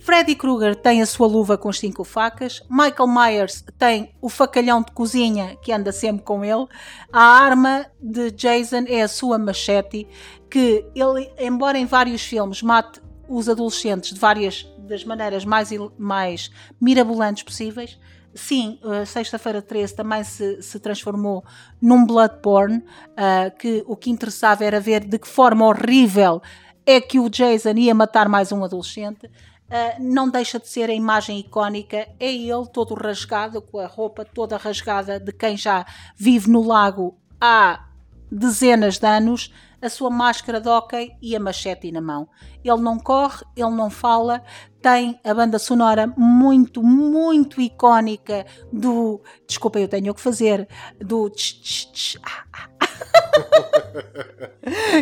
Freddy 0.00 0.34
Krueger 0.34 0.74
tem 0.74 1.02
a 1.02 1.06
sua 1.06 1.26
luva 1.26 1.58
com 1.58 1.70
cinco 1.70 2.04
facas. 2.04 2.62
Michael 2.70 3.06
Myers 3.06 3.62
tem 3.78 4.14
o 4.20 4.30
facalhão 4.30 4.80
de 4.80 4.92
cozinha 4.92 5.56
que 5.62 5.70
anda 5.70 5.92
sempre 5.92 6.24
com 6.24 6.42
ele. 6.42 6.66
A 7.12 7.22
arma 7.22 7.86
de 8.00 8.30
Jason 8.30 8.84
é 8.86 9.02
a 9.02 9.08
sua 9.08 9.38
machete, 9.38 10.08
que 10.50 10.86
ele, 10.94 11.30
embora 11.38 11.78
em 11.78 11.84
vários 11.84 12.22
filmes 12.22 12.62
mate 12.62 13.00
os 13.28 13.48
adolescentes 13.48 14.14
de 14.14 14.18
várias 14.18 14.66
das 14.78 15.04
maneiras 15.04 15.44
mais, 15.44 15.70
mais 15.98 16.50
mirabolantes 16.80 17.42
possíveis, 17.42 17.98
sim, 18.34 18.80
Sexta-feira 19.06 19.60
13 19.60 19.94
também 19.94 20.24
se, 20.24 20.62
se 20.62 20.80
transformou 20.80 21.44
num 21.80 22.06
Bloodborne, 22.06 22.78
uh, 22.78 23.56
que 23.56 23.84
o 23.86 23.94
que 23.94 24.10
interessava 24.10 24.64
era 24.64 24.80
ver 24.80 25.04
de 25.04 25.18
que 25.18 25.28
forma 25.28 25.66
horrível 25.66 26.40
é 26.86 27.00
que 27.00 27.20
o 27.20 27.28
Jason 27.28 27.74
ia 27.76 27.94
matar 27.94 28.28
mais 28.28 28.50
um 28.50 28.64
adolescente. 28.64 29.30
Uh, 29.70 30.02
não 30.02 30.28
deixa 30.28 30.58
de 30.58 30.68
ser 30.68 30.90
a 30.90 30.92
imagem 30.92 31.38
icónica, 31.38 32.08
é 32.18 32.34
ele 32.34 32.66
todo 32.72 32.92
rasgado, 32.94 33.62
com 33.62 33.78
a 33.78 33.86
roupa 33.86 34.24
toda 34.24 34.56
rasgada 34.56 35.20
de 35.20 35.32
quem 35.32 35.56
já 35.56 35.86
vive 36.16 36.50
no 36.50 36.66
lago 36.66 37.16
há 37.40 37.86
dezenas 38.30 38.98
de 38.98 39.06
anos, 39.06 39.52
a 39.80 39.88
sua 39.88 40.10
máscara 40.10 40.60
de 40.60 40.68
hockey 40.68 41.16
e 41.22 41.34
a 41.34 41.40
machete 41.40 41.90
na 41.90 42.00
mão. 42.00 42.28
Ele 42.62 42.80
não 42.80 42.98
corre, 42.98 43.44
ele 43.56 43.70
não 43.70 43.88
fala, 43.88 44.42
tem 44.82 45.18
a 45.24 45.32
banda 45.32 45.58
sonora 45.58 46.12
muito, 46.16 46.82
muito 46.82 47.60
icónica 47.60 48.46
do. 48.72 49.20
Desculpa, 49.46 49.78
eu 49.78 49.88
tenho 49.88 50.12
o 50.12 50.14
que 50.14 50.20
fazer. 50.20 50.68
Do. 50.98 51.30
Tch, 51.30 51.60
tch, 51.62 51.86
tch, 51.92 52.16
ah, 52.22 52.44
ah. 52.52 52.68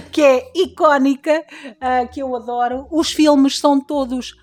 que 0.13 0.23
é 0.23 0.53
icónica, 0.55 1.45
uh, 1.73 2.09
que 2.09 2.21
eu 2.21 2.35
adoro. 2.37 2.87
Os 2.91 3.11
filmes 3.13 3.59
são 3.59 3.81
todos 3.81 4.37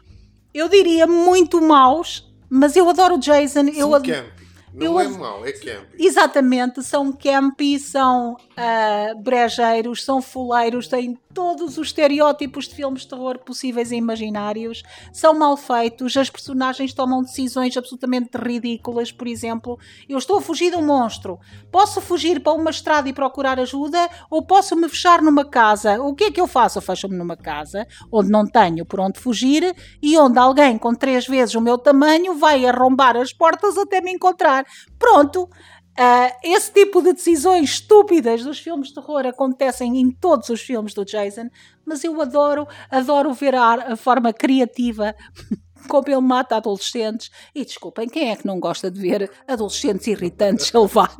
eu 0.55 0.69
diria 0.69 1.05
muito 1.05 1.61
maus, 1.61 2.33
mas 2.49 2.77
eu 2.77 2.89
adoro 2.89 3.15
o 3.15 3.19
Jason. 3.19 3.67
eu 3.75 3.93
adoro. 3.93 4.33
Não 4.73 4.85
eu, 4.85 4.99
é 4.99 5.07
mau, 5.07 5.45
é 5.45 5.51
camp. 5.51 5.85
Exatamente, 5.97 6.81
são 6.83 7.11
campy, 7.11 7.77
são 7.79 8.33
uh, 8.33 9.21
brejeiros, 9.21 10.03
são 10.03 10.21
fuleiros, 10.21 10.87
têm 10.87 11.17
todos 11.35 11.77
os 11.77 11.87
estereótipos 11.87 12.65
de 12.65 12.75
filmes 12.75 13.01
de 13.01 13.09
terror 13.09 13.37
possíveis 13.39 13.91
e 13.91 13.97
imaginários, 13.97 14.83
são 15.11 15.37
mal 15.37 15.57
feitos, 15.57 16.15
as 16.15 16.29
personagens 16.29 16.93
tomam 16.93 17.21
decisões 17.21 17.75
absolutamente 17.75 18.37
ridículas. 18.37 19.11
Por 19.11 19.27
exemplo, 19.27 19.77
eu 20.07 20.17
estou 20.17 20.37
a 20.37 20.41
fugir 20.41 20.71
de 20.71 20.77
um 20.77 20.85
monstro, 20.85 21.37
posso 21.69 21.99
fugir 21.99 22.39
para 22.39 22.53
uma 22.53 22.69
estrada 22.69 23.09
e 23.09 23.13
procurar 23.13 23.59
ajuda 23.59 24.09
ou 24.31 24.45
posso 24.45 24.77
me 24.77 24.87
fechar 24.87 25.21
numa 25.21 25.43
casa? 25.43 26.01
O 26.01 26.15
que 26.15 26.23
é 26.23 26.31
que 26.31 26.39
eu 26.39 26.47
faço? 26.47 26.77
Eu 26.77 26.81
fecho-me 26.81 27.17
numa 27.17 27.35
casa 27.35 27.85
onde 28.09 28.31
não 28.31 28.47
tenho 28.47 28.85
por 28.85 29.01
onde 29.01 29.19
fugir 29.19 29.75
e 30.01 30.17
onde 30.17 30.39
alguém 30.39 30.77
com 30.77 30.95
três 30.95 31.27
vezes 31.27 31.53
o 31.53 31.61
meu 31.61 31.77
tamanho 31.77 32.35
vai 32.35 32.65
arrombar 32.65 33.17
as 33.17 33.33
portas 33.33 33.77
até 33.77 33.99
me 33.99 34.13
encontrar. 34.13 34.65
Pronto, 34.97 35.49
uh, 35.97 36.37
esse 36.43 36.71
tipo 36.71 37.01
de 37.01 37.13
decisões 37.13 37.71
estúpidas 37.71 38.43
dos 38.43 38.59
filmes 38.59 38.89
de 38.89 38.95
terror 38.95 39.25
acontecem 39.25 39.99
em 39.99 40.11
todos 40.11 40.49
os 40.49 40.61
filmes 40.61 40.93
do 40.93 41.05
Jason, 41.05 41.49
mas 41.85 42.03
eu 42.03 42.21
adoro, 42.21 42.67
adoro 42.89 43.33
ver 43.33 43.55
a, 43.55 43.93
a 43.93 43.95
forma 43.95 44.31
criativa 44.33 45.15
como 45.87 46.07
ele 46.07 46.21
mata 46.21 46.57
adolescentes. 46.57 47.29
E 47.53 47.63
desculpem, 47.63 48.09
quem 48.09 48.31
é 48.31 48.35
que 48.35 48.45
não 48.45 48.59
gosta 48.59 48.89
de 48.89 48.99
ver 48.99 49.31
adolescentes 49.47 50.07
irritantes 50.07 50.73
a 50.73 50.79
levar? 50.79 51.15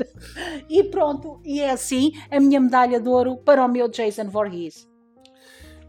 E 0.70 0.84
pronto, 0.84 1.40
e 1.44 1.62
é 1.62 1.72
assim 1.72 2.12
a 2.30 2.40
minha 2.40 2.60
medalha 2.60 3.00
de 3.00 3.08
ouro 3.08 3.38
para 3.38 3.64
o 3.64 3.68
meu 3.68 3.88
Jason 3.88 4.30
Voorhees. 4.30 4.88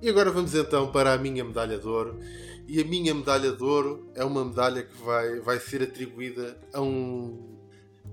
E 0.03 0.09
agora 0.11 0.31
vamos 0.31 0.55
então 0.55 0.93
para 0.93 1.15
a 1.15 1.19
minha 1.19 1.43
medalha 1.43 1.79
de 1.79 1.89
ouro. 1.89 2.21
E 2.69 2.81
a 2.81 2.85
minha 2.85 3.15
medalha 3.15 3.53
de 3.53 3.63
ouro 3.63 4.11
é 4.15 4.25
uma 4.25 4.45
medalha 4.45 4.83
que 4.83 4.97
vai, 5.03 5.41
vai 5.41 5.59
ser 5.59 5.83
atribuída 5.83 6.59
a, 6.75 6.83
um, 6.83 7.56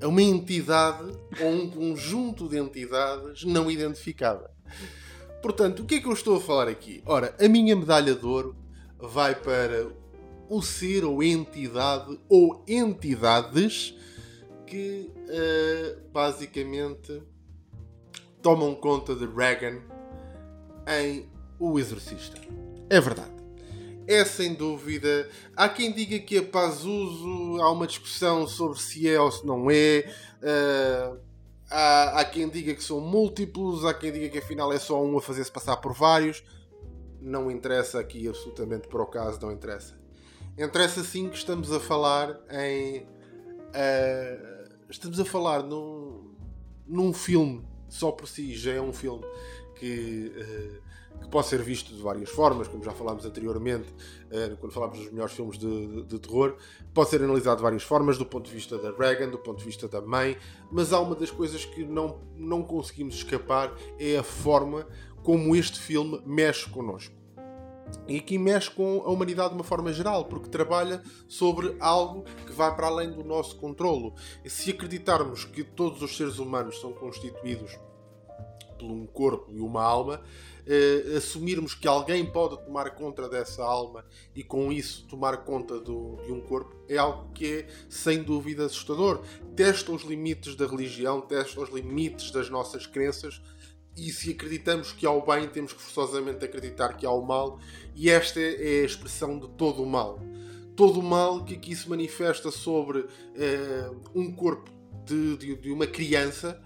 a 0.01 0.07
uma 0.07 0.21
entidade 0.21 1.11
ou 1.41 1.49
um 1.49 1.69
conjunto 1.69 2.47
de 2.47 2.57
entidades 2.57 3.43
não 3.43 3.69
identificada. 3.69 4.51
Portanto, 5.41 5.81
o 5.81 5.85
que 5.85 5.95
é 5.95 5.99
que 5.99 6.07
eu 6.07 6.13
estou 6.13 6.37
a 6.37 6.41
falar 6.41 6.67
aqui? 6.67 7.03
Ora, 7.05 7.35
a 7.39 7.47
minha 7.47 7.75
medalha 7.75 8.15
de 8.15 8.25
ouro 8.25 8.55
vai 8.97 9.35
para 9.35 9.87
o 10.49 10.61
ser 10.61 11.03
ou 11.03 11.21
entidade 11.21 12.17
ou 12.29 12.63
entidades 12.67 13.95
que 14.65 15.11
uh, 15.11 16.09
basicamente 16.11 17.21
tomam 18.41 18.73
conta 18.75 19.15
de 19.15 19.25
Reagan 19.25 19.81
em 20.87 21.29
O 21.59 21.77
Exorcista. 21.77 22.39
É 22.89 22.99
verdade 22.99 23.42
é 24.07 24.25
sem 24.25 24.53
dúvida. 24.53 25.29
Há 25.55 25.69
quem 25.69 25.91
diga 25.91 26.19
que 26.19 26.37
é 26.37 26.41
Pazuzu, 26.41 27.61
há 27.61 27.71
uma 27.71 27.87
discussão 27.87 28.47
sobre 28.47 28.79
se 28.79 29.07
é 29.07 29.19
ou 29.19 29.31
se 29.31 29.45
não 29.45 29.69
é. 29.69 30.13
Uh, 30.41 31.19
há, 31.69 32.19
há 32.19 32.25
quem 32.25 32.49
diga 32.49 32.73
que 32.73 32.83
são 32.83 32.99
múltiplos, 32.99 33.85
há 33.85 33.93
quem 33.93 34.11
diga 34.11 34.29
que 34.29 34.37
afinal 34.37 34.71
é 34.71 34.79
só 34.79 35.03
um 35.03 35.17
a 35.17 35.21
fazer-se 35.21 35.51
passar 35.51 35.77
por 35.77 35.93
vários. 35.93 36.43
Não 37.21 37.49
interessa 37.49 37.99
aqui 37.99 38.27
absolutamente 38.27 38.87
para 38.87 39.01
o 39.01 39.05
caso, 39.05 39.39
não 39.41 39.51
interessa. 39.51 39.97
Interessa 40.57 41.03
sim 41.03 41.29
que 41.29 41.37
estamos 41.37 41.71
a 41.71 41.79
falar 41.79 42.39
em. 42.51 43.03
Uh, 43.69 44.69
estamos 44.89 45.19
a 45.19 45.25
falar 45.25 45.63
num, 45.63 46.35
num 46.85 47.13
filme, 47.13 47.65
só 47.89 48.11
por 48.11 48.27
si 48.27 48.53
já 48.55 48.73
é 48.73 48.81
um 48.81 48.93
filme 48.93 49.25
que. 49.75 50.31
Uh, 50.35 50.82
que 51.21 51.27
pode 51.29 51.47
ser 51.47 51.61
visto 51.61 51.93
de 51.93 52.01
várias 52.01 52.29
formas, 52.29 52.67
como 52.67 52.83
já 52.83 52.91
falámos 52.91 53.25
anteriormente, 53.25 53.93
eh, 54.31 54.55
quando 54.59 54.71
falámos 54.71 54.99
dos 54.99 55.11
melhores 55.11 55.33
filmes 55.33 55.57
de, 55.57 55.87
de, 55.87 56.03
de, 56.03 56.19
terror, 56.19 56.55
pode 56.93 57.09
ser 57.09 57.21
analisado 57.21 57.57
de 57.57 57.63
várias 57.63 57.83
formas, 57.83 58.17
do 58.17 58.25
ponto 58.25 58.47
de 58.49 58.55
vista 58.55 58.77
da 58.77 58.91
Reagan, 58.91 59.29
do 59.29 59.37
ponto 59.37 59.59
de 59.59 59.65
vista 59.65 59.87
da 59.87 60.01
mãe, 60.01 60.37
mas 60.71 60.91
há 60.91 60.99
uma 60.99 61.15
das 61.15 61.31
coisas 61.31 61.65
que 61.65 61.83
não, 61.83 62.19
não 62.37 62.63
conseguimos 62.63 63.15
escapar, 63.15 63.73
é 63.99 64.17
a 64.17 64.23
forma 64.23 64.87
como 65.23 65.55
este 65.55 65.79
filme 65.79 66.21
mexe 66.25 66.69
connosco. 66.69 67.23
E 68.07 68.17
aqui 68.17 68.37
mexe 68.37 68.69
com 68.69 69.01
a 69.05 69.09
humanidade 69.09 69.49
de 69.49 69.55
uma 69.55 69.63
forma 69.63 69.93
geral, 69.93 70.25
porque 70.25 70.49
trabalha 70.49 71.01
sobre 71.27 71.75
algo 71.79 72.23
que 72.45 72.51
vai 72.51 72.75
para 72.75 72.87
além 72.87 73.11
do 73.11 73.23
nosso 73.23 73.55
controlo. 73.57 74.13
E 74.43 74.49
se 74.49 74.71
acreditarmos 74.71 75.45
que 75.45 75.63
todos 75.63 76.01
os 76.01 76.15
seres 76.17 76.39
humanos 76.39 76.79
são 76.81 76.91
constituídos 76.91 77.79
por 78.77 78.91
um 78.91 79.05
corpo 79.05 79.51
e 79.53 79.59
uma 79.61 79.81
alma, 79.81 80.21
eh, 80.65 81.15
assumirmos 81.17 81.75
que 81.75 81.87
alguém 81.87 82.25
pode 82.25 82.57
tomar 82.63 82.91
conta 82.91 83.27
dessa 83.27 83.63
alma 83.63 84.05
e 84.35 84.43
com 84.43 84.71
isso 84.71 85.05
tomar 85.07 85.37
conta 85.37 85.79
do, 85.79 86.17
de 86.25 86.31
um 86.31 86.39
corpo 86.39 86.75
é 86.87 86.97
algo 86.97 87.31
que 87.33 87.45
é 87.45 87.67
sem 87.89 88.23
dúvida 88.23 88.65
assustador. 88.65 89.21
Testa 89.55 89.91
os 89.91 90.03
limites 90.03 90.55
da 90.55 90.65
religião, 90.65 91.21
testa 91.21 91.59
os 91.59 91.69
limites 91.69 92.31
das 92.31 92.49
nossas 92.49 92.87
crenças 92.87 93.41
e 93.95 94.11
se 94.11 94.31
acreditamos 94.31 94.91
que 94.91 95.05
há 95.05 95.11
o 95.11 95.25
bem, 95.25 95.47
temos 95.47 95.73
que 95.73 95.81
forçosamente 95.81 96.43
acreditar 96.43 96.93
que 96.93 97.05
há 97.05 97.11
o 97.11 97.21
mal, 97.21 97.59
e 97.95 98.09
esta 98.09 98.39
é 98.39 98.81
a 98.81 98.85
expressão 98.85 99.37
de 99.37 99.47
todo 99.49 99.83
o 99.83 99.85
mal. 99.85 100.19
Todo 100.75 100.99
o 100.99 101.03
mal 101.03 101.43
que 101.43 101.53
aqui 101.53 101.75
se 101.75 101.87
manifesta 101.87 102.49
sobre 102.49 103.05
eh, 103.35 103.91
um 104.15 104.31
corpo 104.31 104.71
de, 105.05 105.37
de, 105.37 105.55
de 105.55 105.71
uma 105.71 105.85
criança, 105.85 106.59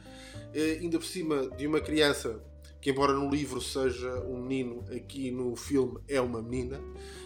eh, 0.53 0.77
ainda 0.79 0.97
por 0.97 1.05
cima 1.05 1.49
de 1.57 1.67
uma 1.67 1.81
criança 1.81 2.41
que, 2.81 2.91
embora 2.91 3.13
no 3.13 3.29
livro 3.29 3.61
seja 3.61 4.21
um 4.21 4.41
menino, 4.41 4.83
aqui 4.95 5.31
no 5.31 5.55
filme 5.55 5.99
é 6.07 6.21
uma 6.21 6.41
menina, 6.41 6.79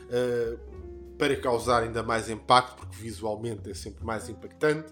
eh, 0.10 0.58
para 1.18 1.36
causar 1.36 1.84
ainda 1.84 2.02
mais 2.02 2.30
impacto, 2.30 2.78
porque 2.78 2.96
visualmente 2.98 3.70
é 3.70 3.74
sempre 3.76 4.04
mais 4.04 4.28
impactante. 4.28 4.92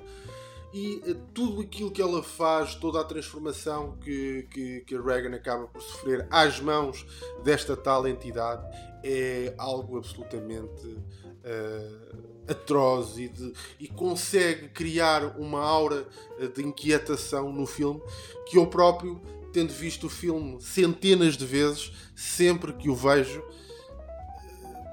E 0.72 0.98
uh, 0.98 1.16
tudo 1.34 1.62
aquilo 1.62 1.90
que 1.90 2.00
ela 2.00 2.22
faz, 2.22 2.76
toda 2.76 3.02
a 3.02 3.04
transformação 3.04 3.98
que, 3.98 4.48
que, 4.52 4.82
que 4.82 4.96
a 4.96 5.02
Reagan 5.02 5.36
acaba 5.36 5.68
por 5.68 5.82
sofrer 5.82 6.28
às 6.30 6.60
mãos 6.60 7.04
desta 7.44 7.76
tal 7.76 8.08
entidade 8.08 8.64
é 9.04 9.56
algo 9.58 9.98
absolutamente 9.98 10.86
uh, 10.86 12.30
atroz 12.48 13.18
e, 13.18 13.28
de, 13.30 13.54
e, 13.80 13.88
consegue 13.88 14.70
criar 14.70 15.40
uma 15.40 15.62
aura 15.62 16.08
de 16.54 16.64
inquietação 16.64 17.52
no 17.52 17.66
filme 17.66 18.02
que 18.48 18.58
eu 18.58 18.68
próprio, 18.68 19.20
tendo 19.52 19.74
visto 19.74 20.08
o 20.08 20.10
filme 20.10 20.62
centenas 20.62 21.36
de 21.38 21.46
vezes, 21.46 21.92
sempre 22.16 22.74
que 22.74 22.90
o 22.90 22.96
vejo, 22.96 23.44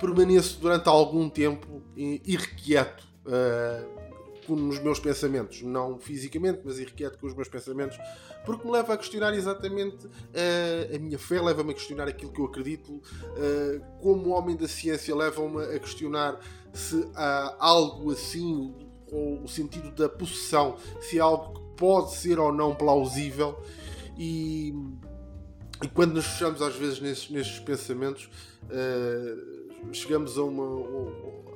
permaneço 0.00 0.58
durante 0.60 0.88
algum 0.88 1.28
tempo 1.28 1.82
irrequieto. 1.96 3.04
Uh, 3.24 4.06
nos 4.54 4.78
meus 4.78 5.00
pensamentos, 5.00 5.62
não 5.62 5.98
fisicamente, 5.98 6.60
mas 6.64 6.78
irrequieto 6.78 7.18
com 7.18 7.26
os 7.26 7.34
meus 7.34 7.48
pensamentos, 7.48 7.98
porque 8.44 8.64
me 8.64 8.72
leva 8.72 8.94
a 8.94 8.96
questionar 8.96 9.34
exatamente 9.34 10.06
uh, 10.06 10.94
a 10.94 10.98
minha 10.98 11.18
fé, 11.18 11.40
leva-me 11.40 11.72
a 11.72 11.74
questionar 11.74 12.06
aquilo 12.06 12.30
que 12.30 12.40
eu 12.40 12.44
acredito, 12.44 12.92
uh, 12.92 14.00
como 14.00 14.30
homem 14.30 14.54
da 14.54 14.68
ciência, 14.68 15.16
leva-me 15.16 15.64
a 15.64 15.78
questionar 15.80 16.38
se 16.72 17.08
há 17.14 17.56
algo 17.58 18.12
assim, 18.12 18.72
ou 19.10 19.42
o 19.42 19.48
sentido 19.48 19.90
da 19.90 20.08
possessão, 20.08 20.76
se 21.00 21.18
é 21.18 21.20
algo 21.20 21.54
que 21.54 21.66
pode 21.76 22.14
ser 22.14 22.38
ou 22.38 22.52
não 22.52 22.74
plausível, 22.74 23.58
e, 24.16 24.74
e 25.82 25.88
quando 25.88 26.14
nos 26.14 26.26
fechamos 26.26 26.62
às 26.62 26.74
vezes 26.76 27.00
nesses, 27.00 27.30
nesses 27.30 27.58
pensamentos. 27.58 28.28
Uh, 28.64 29.66
chegamos 29.92 30.36
a 30.38 30.42
uma, 30.42 30.64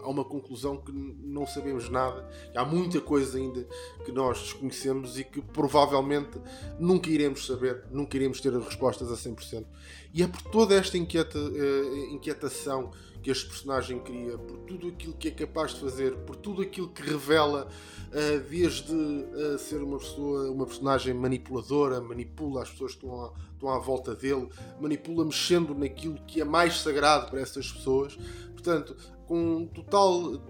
a 0.03 0.09
uma 0.09 0.24
conclusão 0.24 0.76
que 0.76 0.92
não 0.92 1.46
sabemos 1.46 1.88
nada. 1.88 2.28
Há 2.55 2.64
muita 2.64 3.01
coisa 3.01 3.38
ainda 3.38 3.66
que 4.05 4.12
nós 4.12 4.40
desconhecemos 4.40 5.18
e 5.18 5.24
que 5.24 5.40
provavelmente 5.40 6.38
nunca 6.78 7.11
iremos 7.11 7.46
saber, 7.46 7.84
nunca 7.90 8.16
iremos 8.16 8.40
ter 8.40 8.55
as 8.55 8.64
respostas 8.64 9.11
a 9.11 9.16
100%. 9.16 9.64
E 10.12 10.22
é 10.22 10.26
por 10.26 10.42
toda 10.42 10.74
esta 10.74 10.98
inquieta, 10.98 11.38
uh, 11.38 11.96
inquietação 12.12 12.90
que 13.22 13.30
este 13.30 13.46
personagem 13.46 13.98
cria, 14.01 14.38
por 14.38 14.57
tudo 14.61 14.88
aquilo 14.88 15.12
que 15.12 15.28
é 15.28 15.30
capaz 15.30 15.74
de 15.74 15.80
fazer, 15.80 16.16
por 16.18 16.36
tudo 16.36 16.62
aquilo 16.62 16.88
que 16.88 17.03
revela, 17.03 17.68
uh, 17.68 18.48
desde 18.48 18.94
uh, 18.94 19.59
ser 19.59 19.82
uma 19.82 19.98
pessoa, 19.98 20.51
uma 20.51 20.66
personagem 20.66 21.12
manipuladora, 21.14 22.01
manipula 22.01 22.62
as 22.62 22.70
pessoas 22.70 22.94
que 22.94 23.05
estão 23.05 23.32
estão 23.61 23.68
à 23.68 23.78
volta 23.78 24.14
dele, 24.14 24.48
manipula 24.80 25.24
mexendo 25.24 25.74
naquilo 25.74 26.18
que 26.26 26.40
é 26.40 26.44
mais 26.44 26.80
sagrado 26.80 27.30
para 27.30 27.40
essas 27.40 27.70
pessoas. 27.70 28.18
Portanto, 28.53 28.96
com 29.30 29.58
um 29.58 29.66
total 29.66 30.42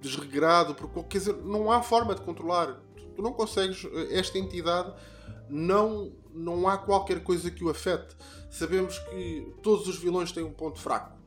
desregrado, 0.00 0.72
porque 0.72 1.02
quer 1.02 1.18
dizer, 1.18 1.36
não 1.38 1.72
há 1.72 1.82
forma 1.82 2.14
de 2.14 2.20
controlar. 2.20 2.80
Tu 3.16 3.20
não 3.20 3.32
consegues, 3.32 3.84
esta 4.12 4.38
entidade 4.38 4.94
não, 5.48 6.12
não 6.32 6.68
há 6.68 6.78
qualquer 6.78 7.24
coisa 7.24 7.50
que 7.50 7.64
o 7.64 7.68
afete. 7.68 8.16
Sabemos 8.48 8.96
que 9.00 9.52
todos 9.60 9.88
os 9.88 9.98
vilões 9.98 10.30
têm 10.30 10.44
um 10.44 10.52
ponto 10.52 10.78
fraco 10.78 11.20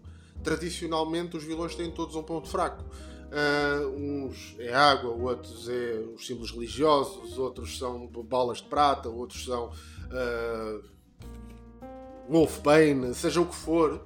tradicionalmente 0.43 1.37
os 1.37 1.43
vilões 1.43 1.73
têm 1.73 1.89
todos 1.89 2.15
um 2.15 2.23
ponto 2.23 2.47
fraco. 2.47 2.83
Uh, 3.31 3.87
uns 3.87 4.55
é 4.59 4.71
água, 4.71 5.09
outros 5.09 5.67
é 5.67 6.03
os 6.13 6.27
símbolos 6.27 6.51
religiosos, 6.51 7.39
outros 7.39 7.79
são 7.79 8.05
balas 8.07 8.57
de 8.57 8.65
prata, 8.65 9.09
outros 9.09 9.45
são 9.45 9.71
uh, 10.11 10.83
Wolfbane, 12.29 13.15
seja 13.15 13.41
o 13.41 13.45
que 13.47 13.55
for. 13.55 14.05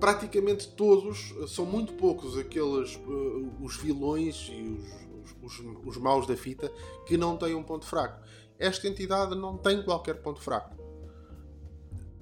Praticamente 0.00 0.68
todos, 0.68 1.34
são 1.54 1.66
muito 1.66 1.92
poucos 1.92 2.36
aqueles 2.38 2.96
uh, 2.96 3.52
os 3.60 3.76
vilões 3.76 4.50
e 4.50 4.62
os, 4.62 5.30
os, 5.42 5.60
os, 5.60 5.86
os 5.86 5.96
maus 5.98 6.26
da 6.26 6.36
fita 6.36 6.72
que 7.06 7.16
não 7.16 7.36
têm 7.36 7.54
um 7.54 7.62
ponto 7.62 7.84
fraco. 7.84 8.20
Esta 8.58 8.88
entidade 8.88 9.34
não 9.34 9.56
tem 9.58 9.82
qualquer 9.82 10.22
ponto 10.22 10.40
fraco 10.40 10.80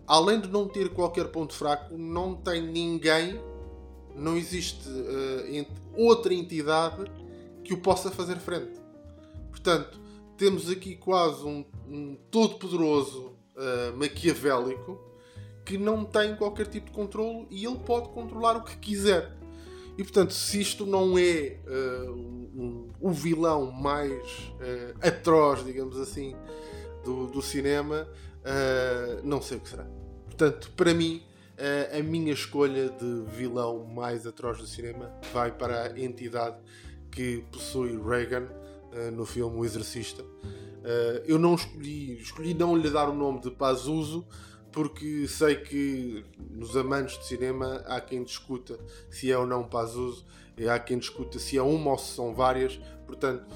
além 0.09 0.41
de 0.41 0.49
não 0.49 0.67
ter 0.67 0.89
qualquer 0.89 1.29
ponto 1.29 1.53
fraco, 1.53 1.97
não 1.99 2.35
tem 2.35 2.67
ninguém, 2.67 3.39
não 4.17 4.37
existe 4.37 4.89
uh, 4.89 5.67
outra 5.95 6.33
entidade 6.33 7.05
que 7.63 7.75
o 7.75 7.79
possa 7.79 8.11
fazer 8.11 8.39
frente. 8.39 8.81
Portanto, 9.51 10.01
temos 10.39 10.71
aqui 10.71 10.97
quase 10.97 11.45
um, 11.45 11.63
um 11.87 12.17
todo-poderoso 12.31 13.35
uh, 13.55 13.97
maquiavélico 13.97 14.99
que 15.69 15.77
não 15.77 16.03
tem 16.03 16.35
qualquer 16.35 16.67
tipo 16.67 16.87
de 16.87 16.93
controle 16.93 17.47
e 17.51 17.67
ele 17.67 17.79
pode 17.81 18.09
controlar 18.09 18.57
o 18.57 18.65
que 18.65 18.75
quiser. 18.79 19.37
E 19.99 20.03
portanto, 20.03 20.33
se 20.33 20.63
isto 20.63 20.87
não 20.87 21.19
é 21.19 21.59
uh, 21.67 22.11
um, 22.11 22.89
o 22.99 23.11
vilão 23.11 23.71
mais 23.71 24.23
uh, 24.23 24.97
atroz, 25.07 25.63
digamos 25.63 25.99
assim, 25.99 26.35
do, 27.05 27.27
do 27.27 27.43
cinema, 27.43 28.09
uh, 28.41 29.21
não 29.23 29.43
sei 29.43 29.59
o 29.59 29.61
que 29.61 29.69
será. 29.69 29.85
Portanto, 30.25 30.73
para 30.75 30.95
mim, 30.95 31.23
a 31.93 32.01
minha 32.03 32.33
escolha 32.33 32.89
de 32.89 33.25
vilão 33.37 33.85
mais 33.85 34.25
atroz 34.27 34.59
do 34.59 34.67
cinema 34.67 35.13
vai 35.35 35.51
para 35.51 35.93
a 35.93 36.01
entidade 36.01 36.57
que 37.11 37.45
possui 37.51 38.01
Reagan 38.01 38.47
no 39.13 39.27
filme 39.27 39.57
O 39.57 39.65
Exorcista. 39.65 40.25
eu 41.27 41.37
não 41.37 41.57
escolhi, 41.57 42.21
escolhi 42.21 42.55
não 42.55 42.77
lhe 42.77 42.89
dar 42.89 43.09
o 43.09 43.13
nome 43.13 43.41
de 43.41 43.51
Pazuzu, 43.51 44.25
porque 44.73 45.27
sei 45.27 45.57
que 45.57 46.25
nos 46.51 46.77
amantes 46.77 47.19
de 47.19 47.27
cinema 47.27 47.83
há 47.87 48.01
quem 48.01 48.23
discuta 48.23 48.79
se 49.11 49.31
é 49.31 49.39
ou 49.39 49.47
não 49.47 49.65
Pazuzu, 49.65 50.25
e 50.57 50.69
há 50.69 50.79
quem 50.79 50.99
discuta 50.99 51.39
se 51.39 51.57
é 51.57 51.63
uma 51.63 51.93
ou 51.93 51.99
se 51.99 52.15
são 52.15 52.35
várias. 52.35 52.77
Portanto, 53.07 53.47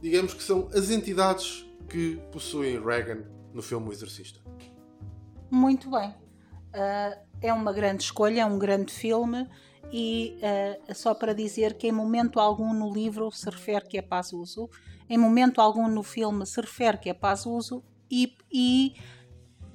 digamos 0.00 0.34
que 0.34 0.42
são 0.42 0.68
as 0.74 0.90
entidades 0.90 1.64
que 1.88 2.20
possuem 2.32 2.82
Reagan 2.82 3.24
no 3.52 3.62
filme 3.62 3.88
O 3.88 3.92
Exorcista. 3.92 4.40
Muito 5.50 5.90
bem. 5.90 6.10
Uh, 6.10 7.20
é 7.40 7.52
uma 7.52 7.72
grande 7.72 8.02
escolha, 8.02 8.40
é 8.40 8.46
um 8.46 8.58
grande 8.58 8.92
filme 8.92 9.46
e 9.92 10.38
uh, 10.38 10.94
só 10.94 11.14
para 11.14 11.34
dizer 11.34 11.74
que 11.74 11.86
em 11.86 11.92
momento 11.92 12.40
algum 12.40 12.72
no 12.72 12.90
livro 12.92 13.30
se 13.30 13.48
refere 13.50 13.86
que 13.86 13.98
é 13.98 14.02
Pazuzu, 14.02 14.70
em 15.08 15.18
momento 15.18 15.60
algum 15.60 15.86
no 15.88 16.02
filme 16.02 16.46
se 16.46 16.60
refere 16.60 16.96
que 16.96 17.10
é 17.10 17.14
Pazuzu 17.14 17.84
e, 18.10 18.34
e 18.50 18.94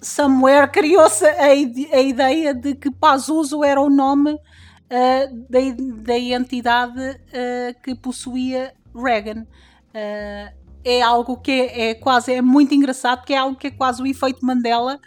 somewhere 0.02 0.68
criou-se 0.72 1.26
a, 1.26 1.46
a, 1.46 2.02
ideia 2.02 2.54
de 2.54 2.76
que 2.76 2.92
Pazuzu 2.92 3.64
era 3.64 3.82
o 3.82 3.90
nome 3.90 4.34
uh, 4.34 5.46
da, 5.50 5.60
da 6.04 6.18
entidade 6.18 7.00
uh, 7.00 7.82
que 7.84 7.96
possuía 7.96 8.74
Reagan. 8.96 9.46
Uh, 9.90 10.58
é 10.84 11.02
algo 11.02 11.38
que 11.38 11.52
é, 11.52 11.90
é, 11.90 11.96
quase 11.96 12.34
é 12.34 12.42
muito 12.42 12.74
engraçado, 12.74 13.26
que 13.26 13.34
é 13.34 13.38
algo 13.38 13.58
que 13.58 13.68
é 13.68 13.72
quase 13.72 14.02
o 14.02 14.08
efeito 14.08 14.46
Mandela 14.46 15.00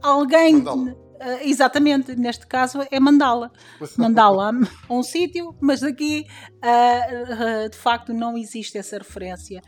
alguém. 0.00 0.56
Uh, 0.56 0.94
exatamente, 1.42 2.14
neste 2.14 2.46
caso 2.46 2.80
é 2.90 3.00
mandá-la. 3.00 3.50
Mandá-la 3.96 4.50
a 4.88 4.92
um 4.92 5.02
sítio, 5.02 5.56
mas 5.60 5.82
aqui 5.82 6.26
uh, 6.62 7.64
uh, 7.64 7.70
de 7.70 7.76
facto 7.76 8.12
não 8.12 8.36
existe 8.36 8.76
essa 8.76 8.98
referência. 8.98 9.62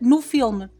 no 0.00 0.22
filme, 0.22 0.70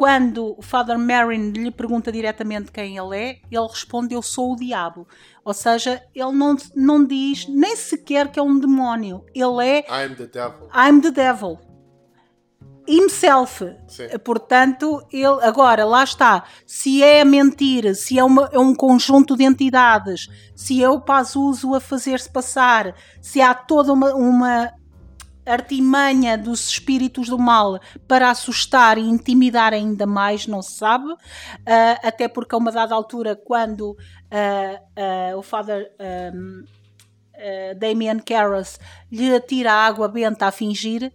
quando 0.00 0.56
o 0.58 0.62
Father 0.62 0.98
Marin 0.98 1.50
lhe 1.50 1.70
pergunta 1.70 2.10
diretamente 2.10 2.72
quem 2.72 2.96
ele 2.96 3.14
é, 3.18 3.38
ele 3.50 3.66
responde: 3.68 4.14
Eu 4.14 4.22
sou 4.22 4.54
o 4.54 4.56
diabo. 4.56 5.06
Ou 5.44 5.52
seja, 5.52 6.02
ele 6.14 6.32
não, 6.32 6.56
não 6.74 7.04
diz 7.04 7.46
nem 7.46 7.76
sequer 7.76 8.28
que 8.32 8.38
é 8.40 8.42
um 8.42 8.58
demónio. 8.58 9.26
Ele 9.34 9.62
é. 9.62 9.78
I'm 9.80 10.14
the 10.14 10.26
devil. 10.26 10.70
I'm 10.74 11.02
the 11.02 11.10
devil 11.10 11.58
himself. 12.88 13.62
Sim. 13.88 14.08
Portanto, 14.24 15.06
ele 15.12 15.26
agora 15.42 15.84
lá 15.84 16.02
está. 16.02 16.44
Se 16.66 17.02
é 17.02 17.22
mentir, 17.22 17.94
se 17.94 18.18
é, 18.18 18.24
uma- 18.24 18.48
é 18.52 18.58
um 18.58 18.74
conjunto 18.74 19.36
de 19.36 19.44
entidades, 19.44 20.28
se 20.56 20.82
é 20.82 20.88
o 20.88 20.98
Pazuzu 20.98 21.74
a 21.74 21.80
fazer-se 21.80 22.32
passar, 22.32 22.94
se 23.20 23.38
há 23.42 23.52
toda 23.52 23.92
uma, 23.92 24.14
uma 24.14 24.72
artimanha 25.50 26.36
dos 26.38 26.68
espíritos 26.68 27.28
do 27.28 27.38
mal 27.38 27.78
para 28.06 28.30
assustar 28.30 28.98
e 28.98 29.02
intimidar 29.02 29.72
ainda 29.72 30.06
mais, 30.06 30.46
não 30.46 30.62
se 30.62 30.72
sabe. 30.72 31.12
Ah, 31.66 31.98
até 32.02 32.28
porque 32.28 32.54
a 32.54 32.58
uma 32.58 32.72
dada 32.72 32.94
altura, 32.94 33.36
quando 33.36 33.96
ah, 34.30 34.80
ah, 34.96 35.36
o 35.36 35.42
Father. 35.42 35.90
ah, 35.98 36.30
Damien 37.78 38.18
Karras 38.18 38.78
lhe 39.10 39.34
atira 39.34 39.72
a 39.72 39.86
água 39.86 40.06
benta 40.08 40.46
a 40.46 40.52
fingir 40.52 41.10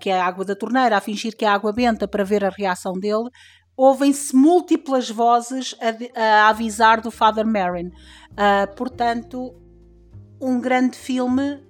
que 0.00 0.08
é 0.08 0.18
a 0.18 0.24
água 0.24 0.42
da 0.42 0.56
torneira, 0.56 0.96
a 0.96 1.02
fingir 1.02 1.36
que 1.36 1.44
é 1.44 1.48
água 1.48 1.70
benta 1.70 2.08
para 2.08 2.24
ver 2.24 2.42
a 2.42 2.48
reação 2.48 2.94
dele, 2.94 3.28
ouvem-se 3.76 4.34
múltiplas 4.34 5.10
vozes 5.10 5.76
a, 5.80 6.20
a 6.20 6.48
avisar 6.48 7.02
do 7.02 7.10
Father 7.10 7.46
Merrin. 7.46 7.90
Ah, 8.36 8.66
portanto, 8.74 9.54
um 10.40 10.58
grande 10.60 10.96
filme 10.96 11.62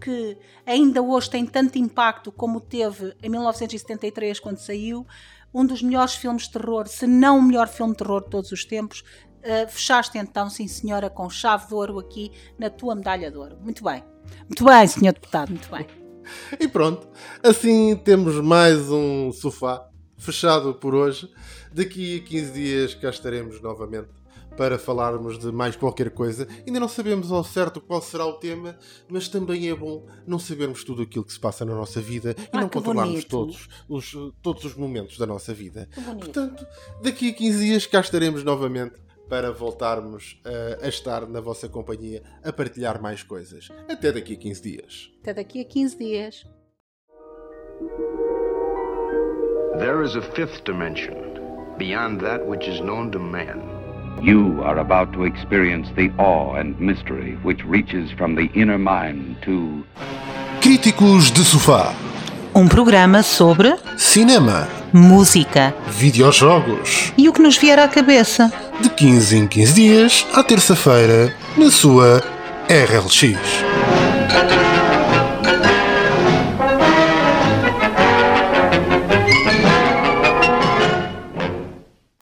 que 0.00 0.38
ainda 0.64 1.02
hoje 1.02 1.28
tem 1.28 1.44
tanto 1.44 1.78
impacto 1.78 2.32
como 2.32 2.60
teve 2.60 3.14
em 3.22 3.28
1973 3.28 4.40
quando 4.40 4.58
saiu, 4.58 5.06
um 5.52 5.66
dos 5.66 5.82
melhores 5.82 6.14
filmes 6.14 6.44
de 6.44 6.52
terror, 6.52 6.86
se 6.86 7.06
não 7.06 7.38
o 7.38 7.42
melhor 7.42 7.68
filme 7.68 7.92
de 7.92 7.98
terror 7.98 8.22
de 8.22 8.30
todos 8.30 8.52
os 8.52 8.64
tempos. 8.64 9.04
Eh, 9.42 9.66
fechaste 9.66 10.18
então, 10.18 10.50
sim 10.50 10.68
senhora, 10.68 11.08
com 11.08 11.28
chave 11.28 11.66
de 11.66 11.74
ouro 11.74 11.98
aqui 11.98 12.30
na 12.58 12.68
tua 12.70 12.94
medalha 12.94 13.30
de 13.30 13.36
ouro. 13.36 13.58
Muito 13.60 13.82
bem. 13.82 14.04
Muito 14.46 14.64
bem, 14.64 14.86
senhor 14.86 15.12
deputado, 15.12 15.50
muito 15.50 15.70
bem. 15.70 15.86
E 16.60 16.68
pronto, 16.68 17.08
assim 17.42 17.96
temos 17.96 18.36
mais 18.40 18.90
um 18.90 19.32
sofá 19.32 19.88
fechado 20.16 20.74
por 20.74 20.94
hoje. 20.94 21.28
Daqui 21.72 22.18
a 22.18 22.28
15 22.28 22.52
dias 22.52 22.94
cá 22.94 23.10
estaremos 23.10 23.60
novamente 23.62 24.19
para 24.60 24.78
falarmos 24.78 25.38
de 25.38 25.50
mais 25.50 25.74
qualquer 25.74 26.10
coisa. 26.10 26.46
Ainda 26.66 26.78
não 26.78 26.86
sabemos 26.86 27.32
ao 27.32 27.42
certo 27.42 27.80
qual 27.80 28.02
será 28.02 28.26
o 28.26 28.34
tema, 28.34 28.76
mas 29.08 29.26
também 29.26 29.70
é 29.70 29.74
bom 29.74 30.06
não 30.26 30.38
sabermos 30.38 30.84
tudo 30.84 31.00
aquilo 31.00 31.24
que 31.24 31.32
se 31.32 31.40
passa 31.40 31.64
na 31.64 31.74
nossa 31.74 31.98
vida 31.98 32.36
e 32.38 32.48
Ah, 32.52 32.60
não 32.60 32.68
controlarmos 32.68 33.24
bonito. 33.24 33.30
todos 33.30 33.68
os, 33.88 34.34
todos 34.42 34.62
os 34.66 34.74
momentos 34.74 35.16
da 35.16 35.24
nossa 35.24 35.54
vida. 35.54 35.88
Portanto, 36.18 36.66
daqui 37.02 37.30
a 37.30 37.32
15 37.32 37.58
dias 37.64 37.86
cá 37.86 38.00
estaremos 38.00 38.44
novamente 38.44 38.96
para 39.30 39.50
voltarmos 39.50 40.38
a, 40.44 40.84
a 40.84 40.88
estar 40.90 41.26
na 41.26 41.40
vossa 41.40 41.66
companhia 41.66 42.22
a 42.44 42.52
partilhar 42.52 43.00
mais 43.00 43.22
coisas. 43.22 43.70
Até 43.88 44.12
daqui 44.12 44.34
a 44.34 44.36
15 44.36 44.62
dias. 44.62 45.10
Até 45.22 45.32
daqui 45.32 45.62
a 45.62 45.64
15 45.64 45.96
dias. 45.96 46.46
There 49.78 50.04
is 50.04 50.14
a 50.16 50.20
fifth 50.34 50.64
dimension, 50.66 51.14
beyond 51.78 52.20
that 52.20 52.46
which 52.46 52.68
is 52.68 52.78
known 52.82 53.10
to 53.12 53.18
man. 53.18 53.79
You 54.22 54.62
are 54.64 54.78
about 54.78 55.12
to 55.14 55.24
experience 55.24 55.88
the 55.96 56.10
awe 56.18 56.54
and 56.60 56.74
mystery 56.78 57.38
which 57.42 57.64
reaches 57.66 58.10
from 58.12 58.34
the 58.34 58.50
inner 58.54 58.78
mind 58.78 59.36
to 59.42 59.84
Críticos 60.60 61.30
de 61.30 61.42
sofá. 61.42 61.94
Um 62.54 62.68
programa 62.68 63.22
sobre 63.22 63.76
Cinema. 63.96 64.68
música 64.92 65.74
Videojogos. 65.88 67.12
e 67.16 67.28
o 67.28 67.32
que 67.32 67.40
nos 67.40 67.56
vier 67.56 67.78
à 67.78 67.88
cabeça. 67.88 68.52
De 68.80 68.90
15 68.90 69.36
em 69.36 69.46
15 69.46 69.72
dias, 69.72 70.26
à 70.34 70.42
terça-feira, 70.42 71.34
na 71.56 71.70
sua 71.70 72.22
RLX. 72.68 73.69